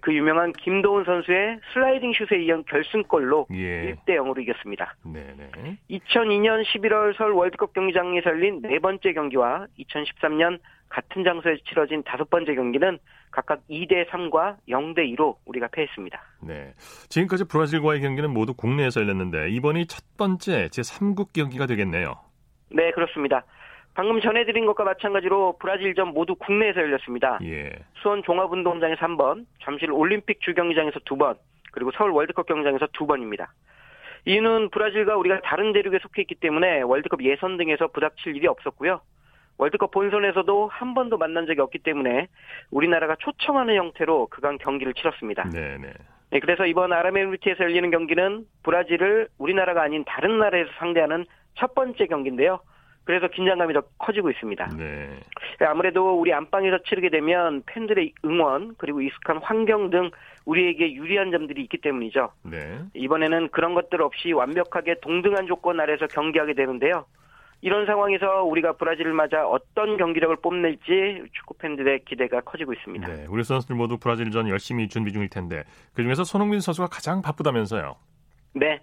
[0.00, 3.94] 그 유명한 김도훈 선수의 슬라이딩 슛에 이은 결승골로 예.
[3.94, 4.96] 1대 0으로 이겼습니다.
[5.04, 5.78] 네네.
[5.90, 12.54] 2002년 11월 서울 월드컵 경기장에서 열린 네 번째 경기와 2013년 같은 장소에서 치러진 다섯 번째
[12.54, 12.98] 경기는
[13.30, 16.22] 각각 2대 3과 0대 2로 우리가 패했습니다.
[16.42, 16.72] 네.
[17.08, 22.14] 지금까지 브라질과의 경기는 모두 국내에서 열렸는데 이번이 첫 번째 제3국 경기가 되겠네요.
[22.70, 23.44] 네, 그렇습니다.
[23.94, 27.38] 방금 전해드린 것과 마찬가지로 브라질전 모두 국내에서 열렸습니다.
[27.44, 27.72] 예.
[27.94, 31.36] 수원 종합운동장에서 한 번, 잠실 올림픽 주경기장에서 두 번,
[31.72, 33.52] 그리고 서울 월드컵 경기장에서 두 번입니다.
[34.26, 39.00] 이유는 브라질과 우리가 다른 대륙에 속해 있기 때문에 월드컵 예선 등에서 부닥칠 일이 없었고요.
[39.58, 42.26] 월드컵 본선에서도 한 번도 만난 적이 없기 때문에
[42.70, 45.48] 우리나라가 초청하는 형태로 그간 경기를 치렀습니다.
[45.50, 45.92] 네네.
[46.30, 52.58] 네, 그래서 이번 아랍에미리트에서 열리는 경기는 브라질을 우리나라가 아닌 다른 나라에서 상대하는 첫 번째 경기인데요.
[53.04, 54.70] 그래서 긴장감이 더 커지고 있습니다.
[54.76, 55.10] 네.
[55.60, 60.10] 아무래도 우리 안방에서 치르게 되면 팬들의 응원 그리고 익숙한 환경 등
[60.46, 62.30] 우리에게 유리한 점들이 있기 때문이죠.
[62.42, 62.78] 네.
[62.94, 67.04] 이번에는 그런 것들 없이 완벽하게 동등한 조건 아래서 경기하게 되는데요.
[67.60, 73.06] 이런 상황에서 우리가 브라질을 맞아 어떤 경기력을 뽐낼지 축구 팬들의 기대가 커지고 있습니다.
[73.06, 75.64] 네, 우리 선수들 모두 브라질전 열심히 준비 중일 텐데
[75.94, 77.96] 그중에서 손흥민 선수가 가장 바쁘다면서요?
[78.54, 78.80] 네,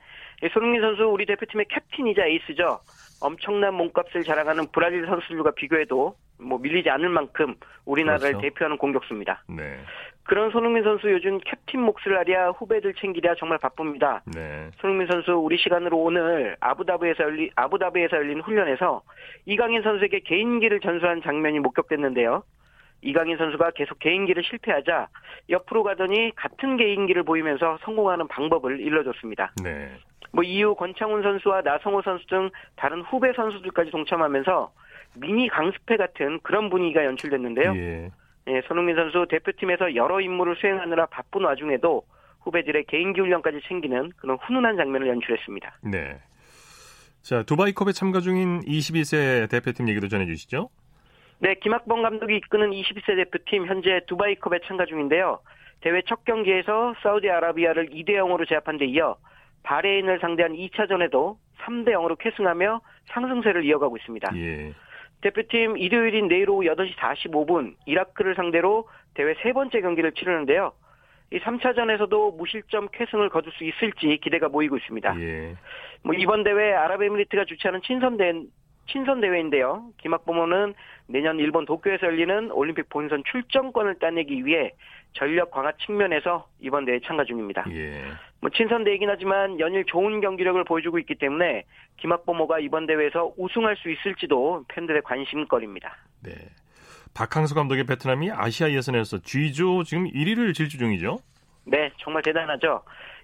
[0.52, 2.80] 손흥민 선수 우리 대표팀의 캡틴이자 에이스죠.
[3.22, 7.56] 엄청난 몸값을 자랑하는 브라질 선수들과 비교해도 뭐 밀리지 않을 만큼
[7.86, 8.42] 우리나라를 그렇죠.
[8.42, 9.44] 대표하는 공격수입니다.
[9.48, 9.78] 네.
[10.24, 14.22] 그런 손흥민 선수 요즘 캡틴 몫을 하랴 후배들 챙기랴 정말 바쁩니다.
[14.26, 14.70] 네.
[14.80, 19.02] 손흥민 선수 우리 시간으로 오늘 아부다비에서 열린 아부다비에서 열린 훈련에서
[19.46, 22.44] 이강인 선수에게 개인기를 전수한 장면이 목격됐는데요.
[23.02, 25.08] 이강인 선수가 계속 개인기를 실패하자
[25.50, 29.54] 옆으로 가더니 같은 개인기를 보이면서 성공하는 방법을 일러줬습니다.
[29.64, 29.92] 네.
[30.32, 34.72] 뭐 이후 권창훈 선수와 나성호 선수 등 다른 후배 선수들까지 동참하면서
[35.18, 37.76] 미니 강습회 같은 그런 분위기가 연출됐는데요.
[37.76, 38.12] 예.
[38.48, 42.04] 예, 손흥민 선수 대표팀에서 여러 임무를 수행하느라 바쁜 와중에도
[42.42, 45.80] 후배들의 개인기 훈련까지 챙기는 그런 훈훈한 장면을 연출했습니다.
[45.84, 46.20] 네.
[47.22, 50.70] 자, 두바이컵에 참가 중인 22세 대표팀 얘기도 전해 주시죠.
[51.42, 55.40] 네, 김학범 감독이 이끄는 22세 대표팀 현재 두바이컵에 참가 중인데요.
[55.82, 59.18] 대회 첫 경기에서 사우디아라비아를 2대 0으로 제압한 데 이어
[59.64, 64.38] 바레인을 상대한 2차전에도 3대 0으로 캐승하며 상승세를 이어가고 있습니다.
[64.38, 64.74] 예.
[65.22, 70.74] 대표팀 일요일인 내일 오후 8시 45분 이라크를 상대로 대회 세 번째 경기를 치르는데요.
[71.34, 75.20] 이 3차전에서도 무실점 쾌승을 거둘 수 있을지 기대가 모이고 있습니다.
[75.20, 75.56] 예.
[76.04, 78.32] 뭐 이번 대회 아랍에미리트가 주최하는 친선 대
[78.88, 79.86] 친선 대회인데요.
[79.98, 80.74] 김학범호는
[81.08, 84.74] 내년 일본 도쿄에서 열리는 올림픽 본선 출전권을 따내기 위해
[85.14, 87.66] 전력 강화 측면에서 이번 대회에 참가 중입니다.
[87.72, 88.04] 예.
[88.40, 91.64] 뭐 친선 대회이긴 하지만 연일 좋은 경기력을 보여주고 있기 때문에
[91.98, 95.96] 김학범호가 이번 대회에서 우승할 수 있을지도 팬들의 관심거리입니다.
[96.24, 96.32] 네.
[97.14, 101.20] 박항서 감독의 베트남이 아시아 예선에서 G조 지금 1위를 질주 중이죠?
[101.66, 102.82] 네, 정말 대단하죠.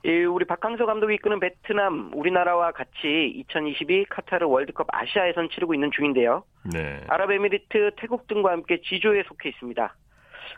[0.08, 6.44] 우리 박항서 감독이 이끄는 베트남, 우리나라와 같이 2022 카타르 월드컵 아시아 예선 치르고 있는 중인데요.
[6.74, 7.02] 네.
[7.10, 9.96] 아랍에미리트, 태국 등과 함께 G조에 속해 있습니다.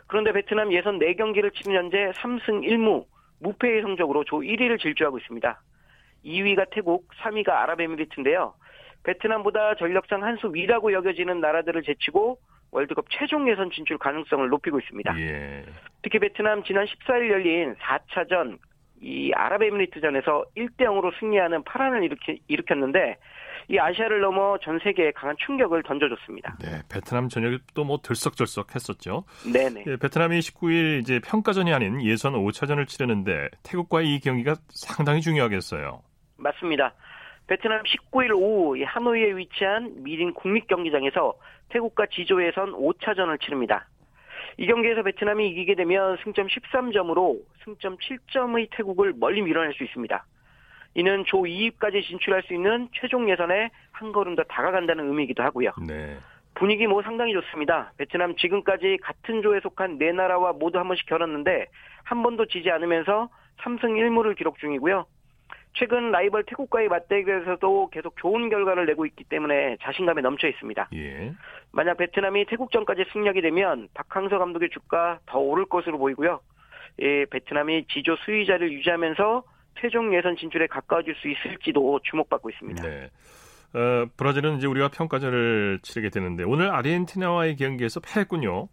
[0.06, 3.06] 그런데 베트남 예선 4경기를 치른 현재 3승 1무,
[3.40, 5.60] 무패의 성적으로 조 1위를 질주하고 있습니다.
[6.24, 8.54] 2위가 태국, 3위가 아랍에미리트인데요.
[9.02, 12.38] 베트남보다 전력상 한 수 위라고 여겨지는 나라들을 제치고
[12.70, 15.18] 월드컵 최종 예선 진출 가능성을 높이고 있습니다.
[15.18, 15.64] 예.
[16.02, 18.58] 특히 베트남 지난 14일 열린 4차전
[19.00, 23.16] 이 아랍에미리트전에서 1대 0으로 승리하는 파란을 일으키, 일으켰 는데
[23.68, 26.56] 이 아시아를 넘어 전 세계에 강한 충격을 던져줬습니다.
[26.60, 29.24] 네, 베트남 전역도 뭐 들썩들썩했었죠.
[29.52, 29.84] 네네.
[29.86, 36.02] 예, 베트남이 19일 이제 평가전이 아닌 예선 5차전을 치르는데 태국과의 이 경기가 상당히 중요하겠어요.
[36.36, 36.94] 맞습니다.
[37.46, 41.34] 베트남 19일 오후 하노이에 위치한 미린 국립 경기장에서
[41.68, 43.86] 태국과 지조 예선 5차전을 치릅니다.
[44.60, 50.26] 이 경기에서 베트남이 이기게 되면 승점 13점으로 승점 7점의 태국을 멀리 밀어낼 수 있습니다.
[50.96, 55.70] 이는 조 2위까지 진출할 수 있는 최종 예선에 한 걸음 더 다가간다는 의미이기도 하고요.
[55.88, 56.18] 네.
[56.52, 57.92] 분위기 뭐 상당히 좋습니다.
[57.96, 61.64] 베트남 지금까지 같은 조에 속한 네 나라와 모두 한 번씩 겨뤘는데
[62.04, 63.30] 한 번도 지지 않으면서
[63.62, 65.06] 3승 1무를 기록 중이고요.
[65.74, 70.88] 최근 라이벌 태국과의 맞대결에서도 계속 좋은 결과를 내고 있기 때문에 자신감에 넘쳐 있습니다.
[70.94, 71.32] 예.
[71.72, 76.40] 만약 베트남이 태국전까지 승리하게 되면 박항서 감독의 주가 더 오를 것으로 보이고요.
[77.00, 79.44] 예, 베트남이 지조 수위자를 유지하면서
[79.80, 82.82] 최종 예선 진출에 가까워질 수 있을지도 주목받고 있습니다.
[82.82, 83.10] 네.
[83.72, 88.68] 어, 브라질은 이제 우리가 평가전을 치르게 되는데 오늘 아르헨티나와의 경기에서 패했군요.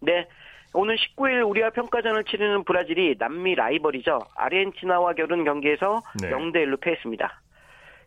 [0.00, 0.28] 네.
[0.74, 4.18] 오늘 19일 우리와 평가전을 치르는 브라질이 남미 라이벌이죠.
[4.36, 6.30] 아르헨티나와 겨룬 경기에서 네.
[6.30, 7.40] 0대 1로 패했습니다.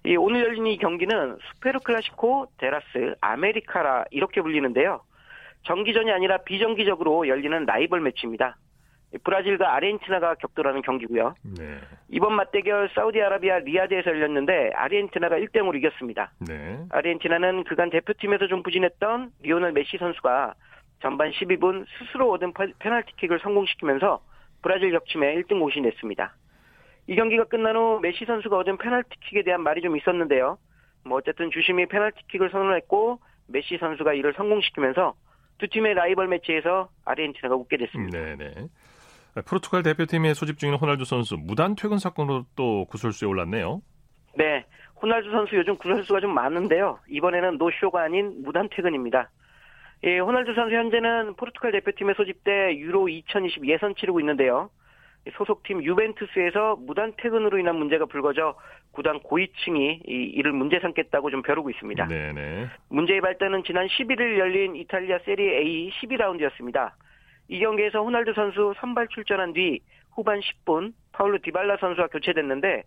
[0.06, 5.01] 이 오늘 열린 이 경기는 수페르 클라시코 데 라스 아메리카스라 이렇게 불리는데요.
[5.63, 8.58] 정기전이 아니라 비정기적으로 열리는 라이벌 매치입니다.
[9.23, 11.36] 브라질과 아르헨티나가 격돌하는 경기고요.
[11.58, 11.77] 네.
[12.10, 16.32] 이번 맞대결 사우디아라비아 리야드에서 열렸는데 아르헨티나가 1대 0으로 이겼습니다.
[16.45, 16.80] 네.
[16.89, 20.53] 아르헨티나는 그간 대표팀에서 좀 부진했던 리오넬 메시 선수가
[21.01, 24.21] 전반 12분 스스로 얻은 페널티킥을 성공시키면서
[24.62, 26.36] 브라질 격침에 1등 공신이 됐습니다.
[27.07, 30.57] 이 경기가 끝난 후 메시 선수가 얻은 페널티킥에 대한 말이 좀 있었는데요.
[31.05, 35.13] 뭐 어쨌든 주심이 페널티킥을 선언했고 메시 선수가 이를 성공시키면서
[35.57, 38.19] 두 팀의 라이벌 매치에서 아르헨티나가 웃게 됐습니다.
[38.19, 38.67] 네네.
[39.47, 43.81] 포르투갈 대표팀에 소집 중인 호날두 선수 무단 퇴근 사건으로 또 구설수에 올랐네요.
[44.36, 44.65] 네,
[45.01, 46.99] 호날두 선수 요즘 구설수가 좀 많은데요.
[47.10, 49.29] 이번에는 노쇼가 아닌 무단 퇴근입니다.
[50.03, 54.69] 예, 호날두 선수 현재는 포르투갈 대표팀에 소집돼 유로 2020 예선 치르고 있는데요.
[55.33, 58.55] 소속팀 유벤투스에서 무단 퇴근으로 인한 문제가 불거져
[58.91, 62.07] 구단 고위층이 이를 문제 삼겠다고 좀 벼르고 있습니다.
[62.07, 62.67] 네네.
[62.89, 66.91] 문제의 발단은 지난 11일 열린 이탈리아 세리에 A 12라운드였습니다.
[67.49, 69.79] 이 경기에서 호날두 선수 선발 출전한 뒤
[70.12, 72.83] 후반 10분 파울루 디발라 선수와 교체됐는데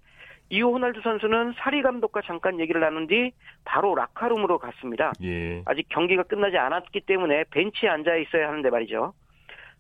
[0.50, 3.32] 이후 호날두 선수는 사리 감독과 잠깐 얘기를 나눈 뒤
[3.64, 5.12] 바로 라카룸으로 갔습니다.
[5.22, 5.62] 예.
[5.64, 9.14] 아직 경기가 끝나지 않았기 때문에 벤치에 앉아 있어야 하는데 말이죠.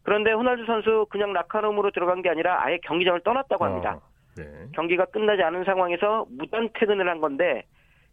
[0.02, 3.96] 그런데 호날두 선수 그냥 라카룸으로 들어간 게 아니라 아예 경기장을 떠났다고 합니다.
[3.96, 4.02] 어,
[4.36, 4.44] 네.
[4.72, 7.64] 경기가 끝나지 않은 상황에서 무단 퇴근을 한 건데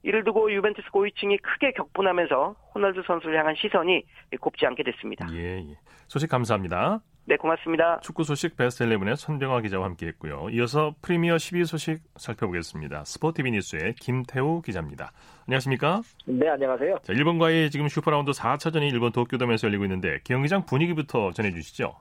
[0.01, 4.03] 이를 두고 유벤투스 고위층이 크게 격분하면서 호날두 선수를 향한 시선이
[4.41, 5.27] 곱지 않게 됐습니다.
[5.31, 5.77] 예, 예.
[6.07, 7.01] 소식 감사합니다.
[7.29, 7.99] 네, 고맙습니다.
[7.99, 10.47] 축구 소식 베스트 11의 손병화 기자와 함께했고요.
[10.51, 13.03] 이어서 프리미어 12 소식 살펴보겠습니다.
[13.03, 15.11] 스포티비 뉴스의 김태우 기자입니다.
[15.45, 16.03] 안녕하십니까?
[16.25, 16.99] 네, 안녕하세요.
[17.03, 21.97] 자, 일본과의 지금 슈퍼라운드 4차전이 일본 도쿄돔에서 열리고 있는데 경기장 분위기부터 전해주시죠.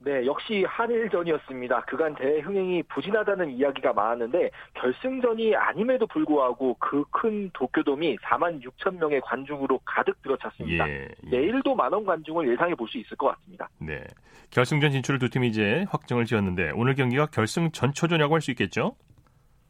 [0.00, 1.80] 네, 역시 한일전이었습니다.
[1.82, 9.20] 그간 대회 흥행이 부진하다는 이야기가 많았는데 결승전이 아님에도 불구하고 그 큰 도쿄돔이 4만 6천 명의
[9.20, 10.88] 관중으로 가득 들어찼습니다.
[10.88, 11.30] 예, 예.
[11.30, 13.68] 내일도 만원 관중을 예상해 볼 수 있을 것 같습니다.
[13.80, 14.04] 네,
[14.50, 18.94] 결승전 진출을 두 팀이 이제 확정을 지었는데 오늘 경기가 결승 전초전이라고 할 수 있겠죠?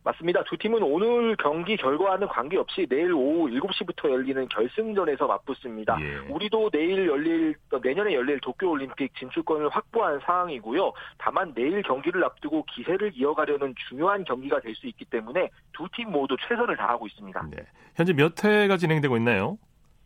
[0.04, 0.42] 맞습니다.
[0.44, 5.98] 두 팀은 오늘 경기 결과와는 관계없이 내일 오후 7시부터 열리는 결승전에서 맞붙습니다.
[6.00, 6.16] 예.
[6.32, 10.92] 우리도 내일 열릴 내년에 열릴 도쿄 올림픽 진출권을 확보한 상황이고요.
[11.18, 16.36] 다만 내일 경기를 앞두고 기세를 이어가려는 중요한 경기가 될 수 있기 때문에 두 팀 모두
[16.48, 17.46] 최선을 다하고 있습니다.
[17.50, 17.56] 네.
[17.96, 19.58] 현재 몇 회가 진행되고 있나요?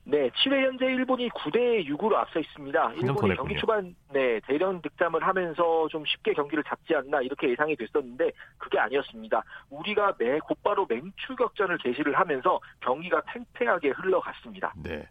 [0.04, 2.92] 네, 7회 현재 일본이 9대 6으로 앞서 있습니다.
[2.94, 8.30] 일본이 경기 초반 네, 대련 득점을 하면서 좀 쉽게 경기를 잡지 않나 이렇게 예상이 됐었는데
[8.58, 9.42] 그게 아니었습니다.
[9.70, 14.74] 우리가 매 곧바로 맹추격전을 개시를 하면서 경기가 팽팽하게 흘러갔습니다.
[14.82, 15.08] 네.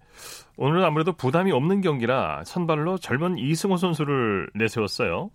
[0.58, 5.32] 오늘은 아무래도 부담이 없는 경기라 선발로 젊은 이승호 선수를 내세웠어요.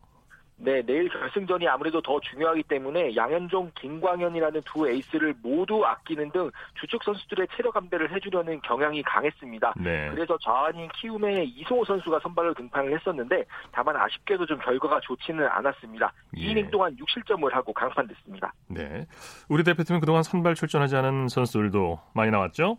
[0.59, 7.05] 네, 내일 결승전이 아무래도 더 중요하기 때문에 양현종, 김광현이라는 두 에이스를 모두 아끼는 등 주축
[7.05, 9.75] 선수들의 체력 안배를 해주려는 경향이 강했습니다.
[9.77, 10.09] 네.
[10.11, 16.13] 그래서 좌완인 키움의 이소호 선수가 선발로 등판을 했었는데 다만 아쉽게도 좀 결과가 좋지는 않았습니다.
[16.39, 16.41] 예.
[16.41, 18.53] 2이닝 동안 6실점을 하고 강판됐습니다.
[18.69, 19.07] 네,
[19.49, 22.79] 우리 대표팀은 그동안 선발 출전하지 않은 선수들도 많이 나왔죠?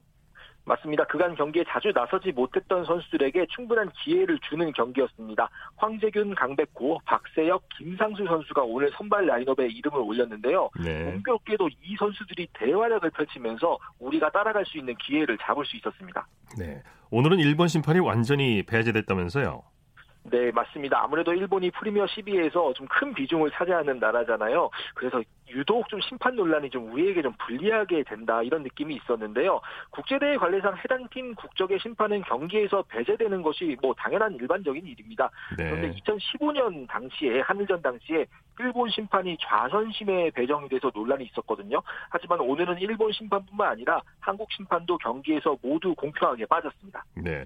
[0.68, 1.06] 맞습니다.
[1.06, 5.50] 그간 경기에 자주 나서지 못했던 선수들에게 충분한 기회를 주는 경기였습니다.
[5.78, 10.70] 황재균, 강백호, 박세혁, 김상수 선수가 오늘 선발 라인업에 이름을 올렸는데요.
[10.84, 11.06] 네.
[11.06, 16.28] 공교롭게도 이 선수들이 대활약을 펼치면서 우리가 따라갈 수 있는 기회를 잡을 수 있었습니다.
[16.60, 16.84] 네.
[17.12, 19.64] 오늘은 일본 심판이 완전히 배제됐다면서요?
[20.30, 21.02] 네, 맞습니다.
[21.04, 24.70] 아무래도 일본이 프리미어 12에서 좀 큰 비중을 차지하는 나라잖아요.
[24.96, 29.62] 그래서 유독 좀 심판 논란이 좀 우리에게 좀 불리하게 된다 이런 느낌이 있었는데요.
[29.92, 35.30] 국제대회 관례상 해당 팀 국적의 심판은 경기에서 배제되는 것이 뭐 당연한 일반적인 일입니다.
[35.58, 35.69] 네.
[35.69, 38.25] 그런데 2015년 당시에 한일전 당시에
[38.60, 41.82] 일본 심판이 좌선심에 배정이 돼서 논란이 있었거든요.
[42.10, 47.04] 하지만 오늘은 일본 심판뿐만 아니라 한국 심판도 경기에서 모두 공평하게 빠졌습니다.
[47.16, 47.46] 네,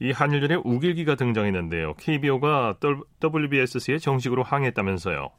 [0.00, 1.94] 이 한일전에 우길기가 등장했는데요.
[1.94, 2.76] KBO가
[3.22, 5.30] WBSC에 정식으로 항의했다면서요.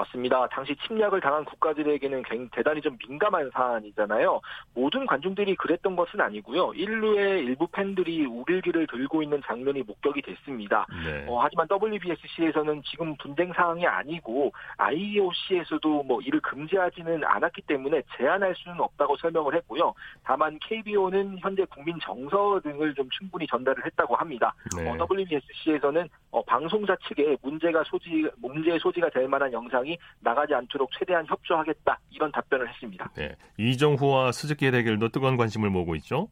[0.00, 0.46] 맞습니다.
[0.48, 2.22] 당시 침략을 당한 국가들에게는
[2.52, 4.40] 대단히 좀 민감한 사안이잖아요.
[4.74, 6.72] 모든 관중들이 그랬던 것은 아니고요.
[6.74, 10.86] 인류의 일부 팬들이 우길기를 들고 있는 장면이 목격이 됐습니다.
[11.04, 11.26] 네.
[11.28, 18.80] 어, 하지만 WBSC에서는 지금 분쟁 사항이 아니고 IOC에서도 뭐 이를 금지하지는 않았기 때문에 제한할 수는
[18.80, 19.92] 없다고 설명을 했고요.
[20.24, 24.54] 다만 KBO는 현재 국민 정서 등을 좀 충분히 전달을 했다고 합니다.
[24.76, 24.88] 네.
[24.88, 29.89] 어, WBSC에서는 어, 방송사 측에 문제가 소지 문제의 소지가 될 만한 영상이
[30.20, 33.10] 나가지 않도록 최대한 협조하겠다 이런 답변을 했습니다.
[33.16, 33.34] 네.
[33.58, 36.28] 이정후와 스즈키의 대결도 뜨거운 관심을 모으고 있죠.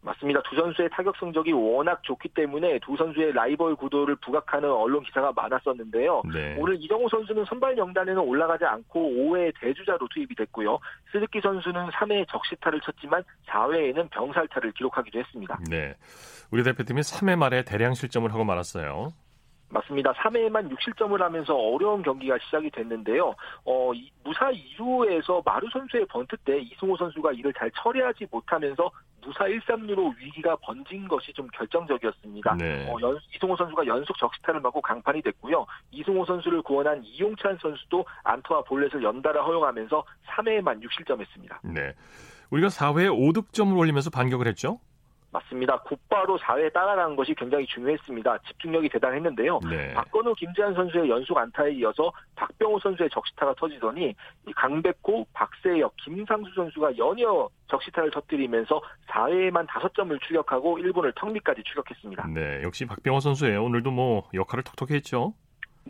[0.00, 0.40] 맞습니다.
[0.48, 6.22] 두 선수의 타격 성적이 워낙 좋기 때문에 두 선수의 라이벌 구도를 부각하는 언론 기사가 많았었는데요.
[6.32, 6.56] 네.
[6.58, 10.78] 오늘 이정우 선수는 선발 명단에는 올라가지 않고 5회 대주자로 투입이 됐고요.
[11.12, 15.58] 스즈키 선수는 3회 적시타를 쳤지만 4회에는 병살타를 기록하기도 했습니다.
[15.68, 15.94] 네.
[16.50, 19.12] 우리 대표팀이 3회 말에 대량 실점을 하고 말았어요.
[19.70, 20.12] 맞습니다.
[20.14, 23.34] 3회에만 6실점을 하면서 어려운 경기가 시작이 됐는데요.
[23.64, 23.90] 어,
[24.24, 28.90] 무사 2루에서 마루 선수의 번트 때 이승호 선수가 이를 잘 처리하지 못하면서
[29.20, 32.54] 무사 1, 3루로 위기가 번진 것이 좀 결정적이었습니다.
[32.54, 32.88] 네.
[32.90, 35.66] 어, 연, 이승호 선수가 연속 적시타를 맞고 강판이 됐고요.
[35.90, 41.58] 이승호 선수를 구원한 이용찬 선수도 안토와 볼넷을 연달아 허용하면서 3회에만 6실점했습니다.
[41.62, 41.92] 네.
[42.50, 44.80] 우리가 4회에 5득점을 올리면서 반격을 했죠?
[45.30, 45.80] 맞습니다.
[45.80, 48.38] 곧바로 4회에 따라간 것이 굉장히 중요했습니다.
[48.48, 49.60] 집중력이 대단했는데요.
[49.68, 49.92] 네.
[49.94, 54.14] 박건우, 김재환 선수의 연속 안타에 이어서 박병호 선수의 적시타가 터지더니
[54.56, 62.26] 강백호, 박세혁, 김상수 선수가 연이어 적시타를 터뜨리면서 4회에만 5점을 추격하고 일본을 턱밑까지 추격했습니다.
[62.28, 63.62] 네, 역시 박병호 선수예요.
[63.64, 65.34] 오늘도 뭐 역할을 톡톡히 했죠.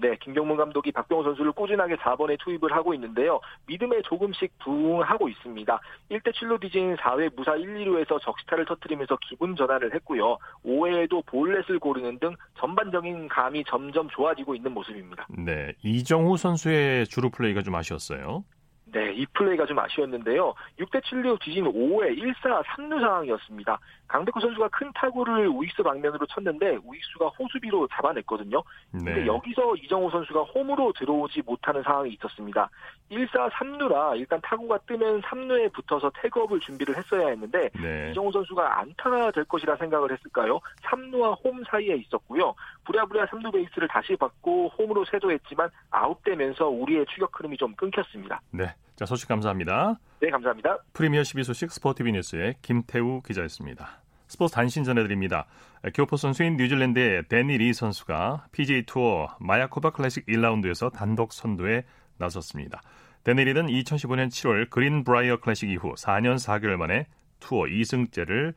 [0.01, 3.41] 네, 김경문 감독이 박병호 선수를 꾸준하게 4번에 투입을 하고 있는데요.
[3.67, 5.81] 믿음에 조금씩 부응하고 있습니다.
[6.11, 10.39] 1대 7로 뒤진 4회 무사 1, 2루에서 적시타를 터뜨리면서 기분 전환을 했고요.
[10.65, 15.27] 5회에도 볼넷을 고르는 등 전반적인 감이 점점 좋아지고 있는 모습입니다.
[15.31, 18.45] 네, 이정후 선수의 주루 플레이가 좀 아쉬웠어요.
[18.93, 20.55] 네, 이 플레이가 좀 아쉬웠는데요.
[20.79, 23.79] 6대 7로 뒤진 5회 1사 3루 상황이었습니다.
[24.09, 28.63] 강백호 선수가 큰 타구를 우익수 방면으로 쳤는데 우익수가 호수비로 잡아냈거든요.
[28.93, 29.05] 네.
[29.05, 32.71] 근데 여기서 이정호 선수가 홈으로 들어오지 못하는 상황이 있었습니다.
[33.11, 38.11] 1사 3루라 일단 타구가 뜨면 3루에 붙어서 태그업을 준비를 했어야 했는데 네.
[38.11, 40.59] 이정호 선수가 안타가 될 것이라 생각을 했을까요?
[40.85, 42.55] 3루와 홈 사이에 있었고요.
[42.85, 48.41] 부랴부랴 3루 베이스를 다시 받고 홈으로 세도했지만 아웃되면서 우리의 추격 흐름이 좀 끊겼습니다.
[48.51, 48.75] 네.
[48.99, 50.01] 자, 소식 감사합니다.
[50.21, 50.77] 네, 감사합니다.
[50.93, 54.03] 프리미어 12 소식 스포티비 뉴스의 김태우 기자였습니다.
[54.27, 55.47] 스포츠 단신 전해드립니다.
[55.95, 61.85] 교포 선수인 뉴질랜드의 데니 리 선수가 PGA 투어 마야코바 클래식 1라운드에서 단독 선두에
[62.17, 62.83] 나섰습니다.
[63.23, 67.07] 데니 리는 2015년 7월 그린브라이어 클래식 이후 4년 4개월 만에
[67.39, 68.53] 투어 2승째를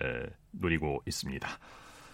[0.00, 1.46] 에, 노리고 있습니다.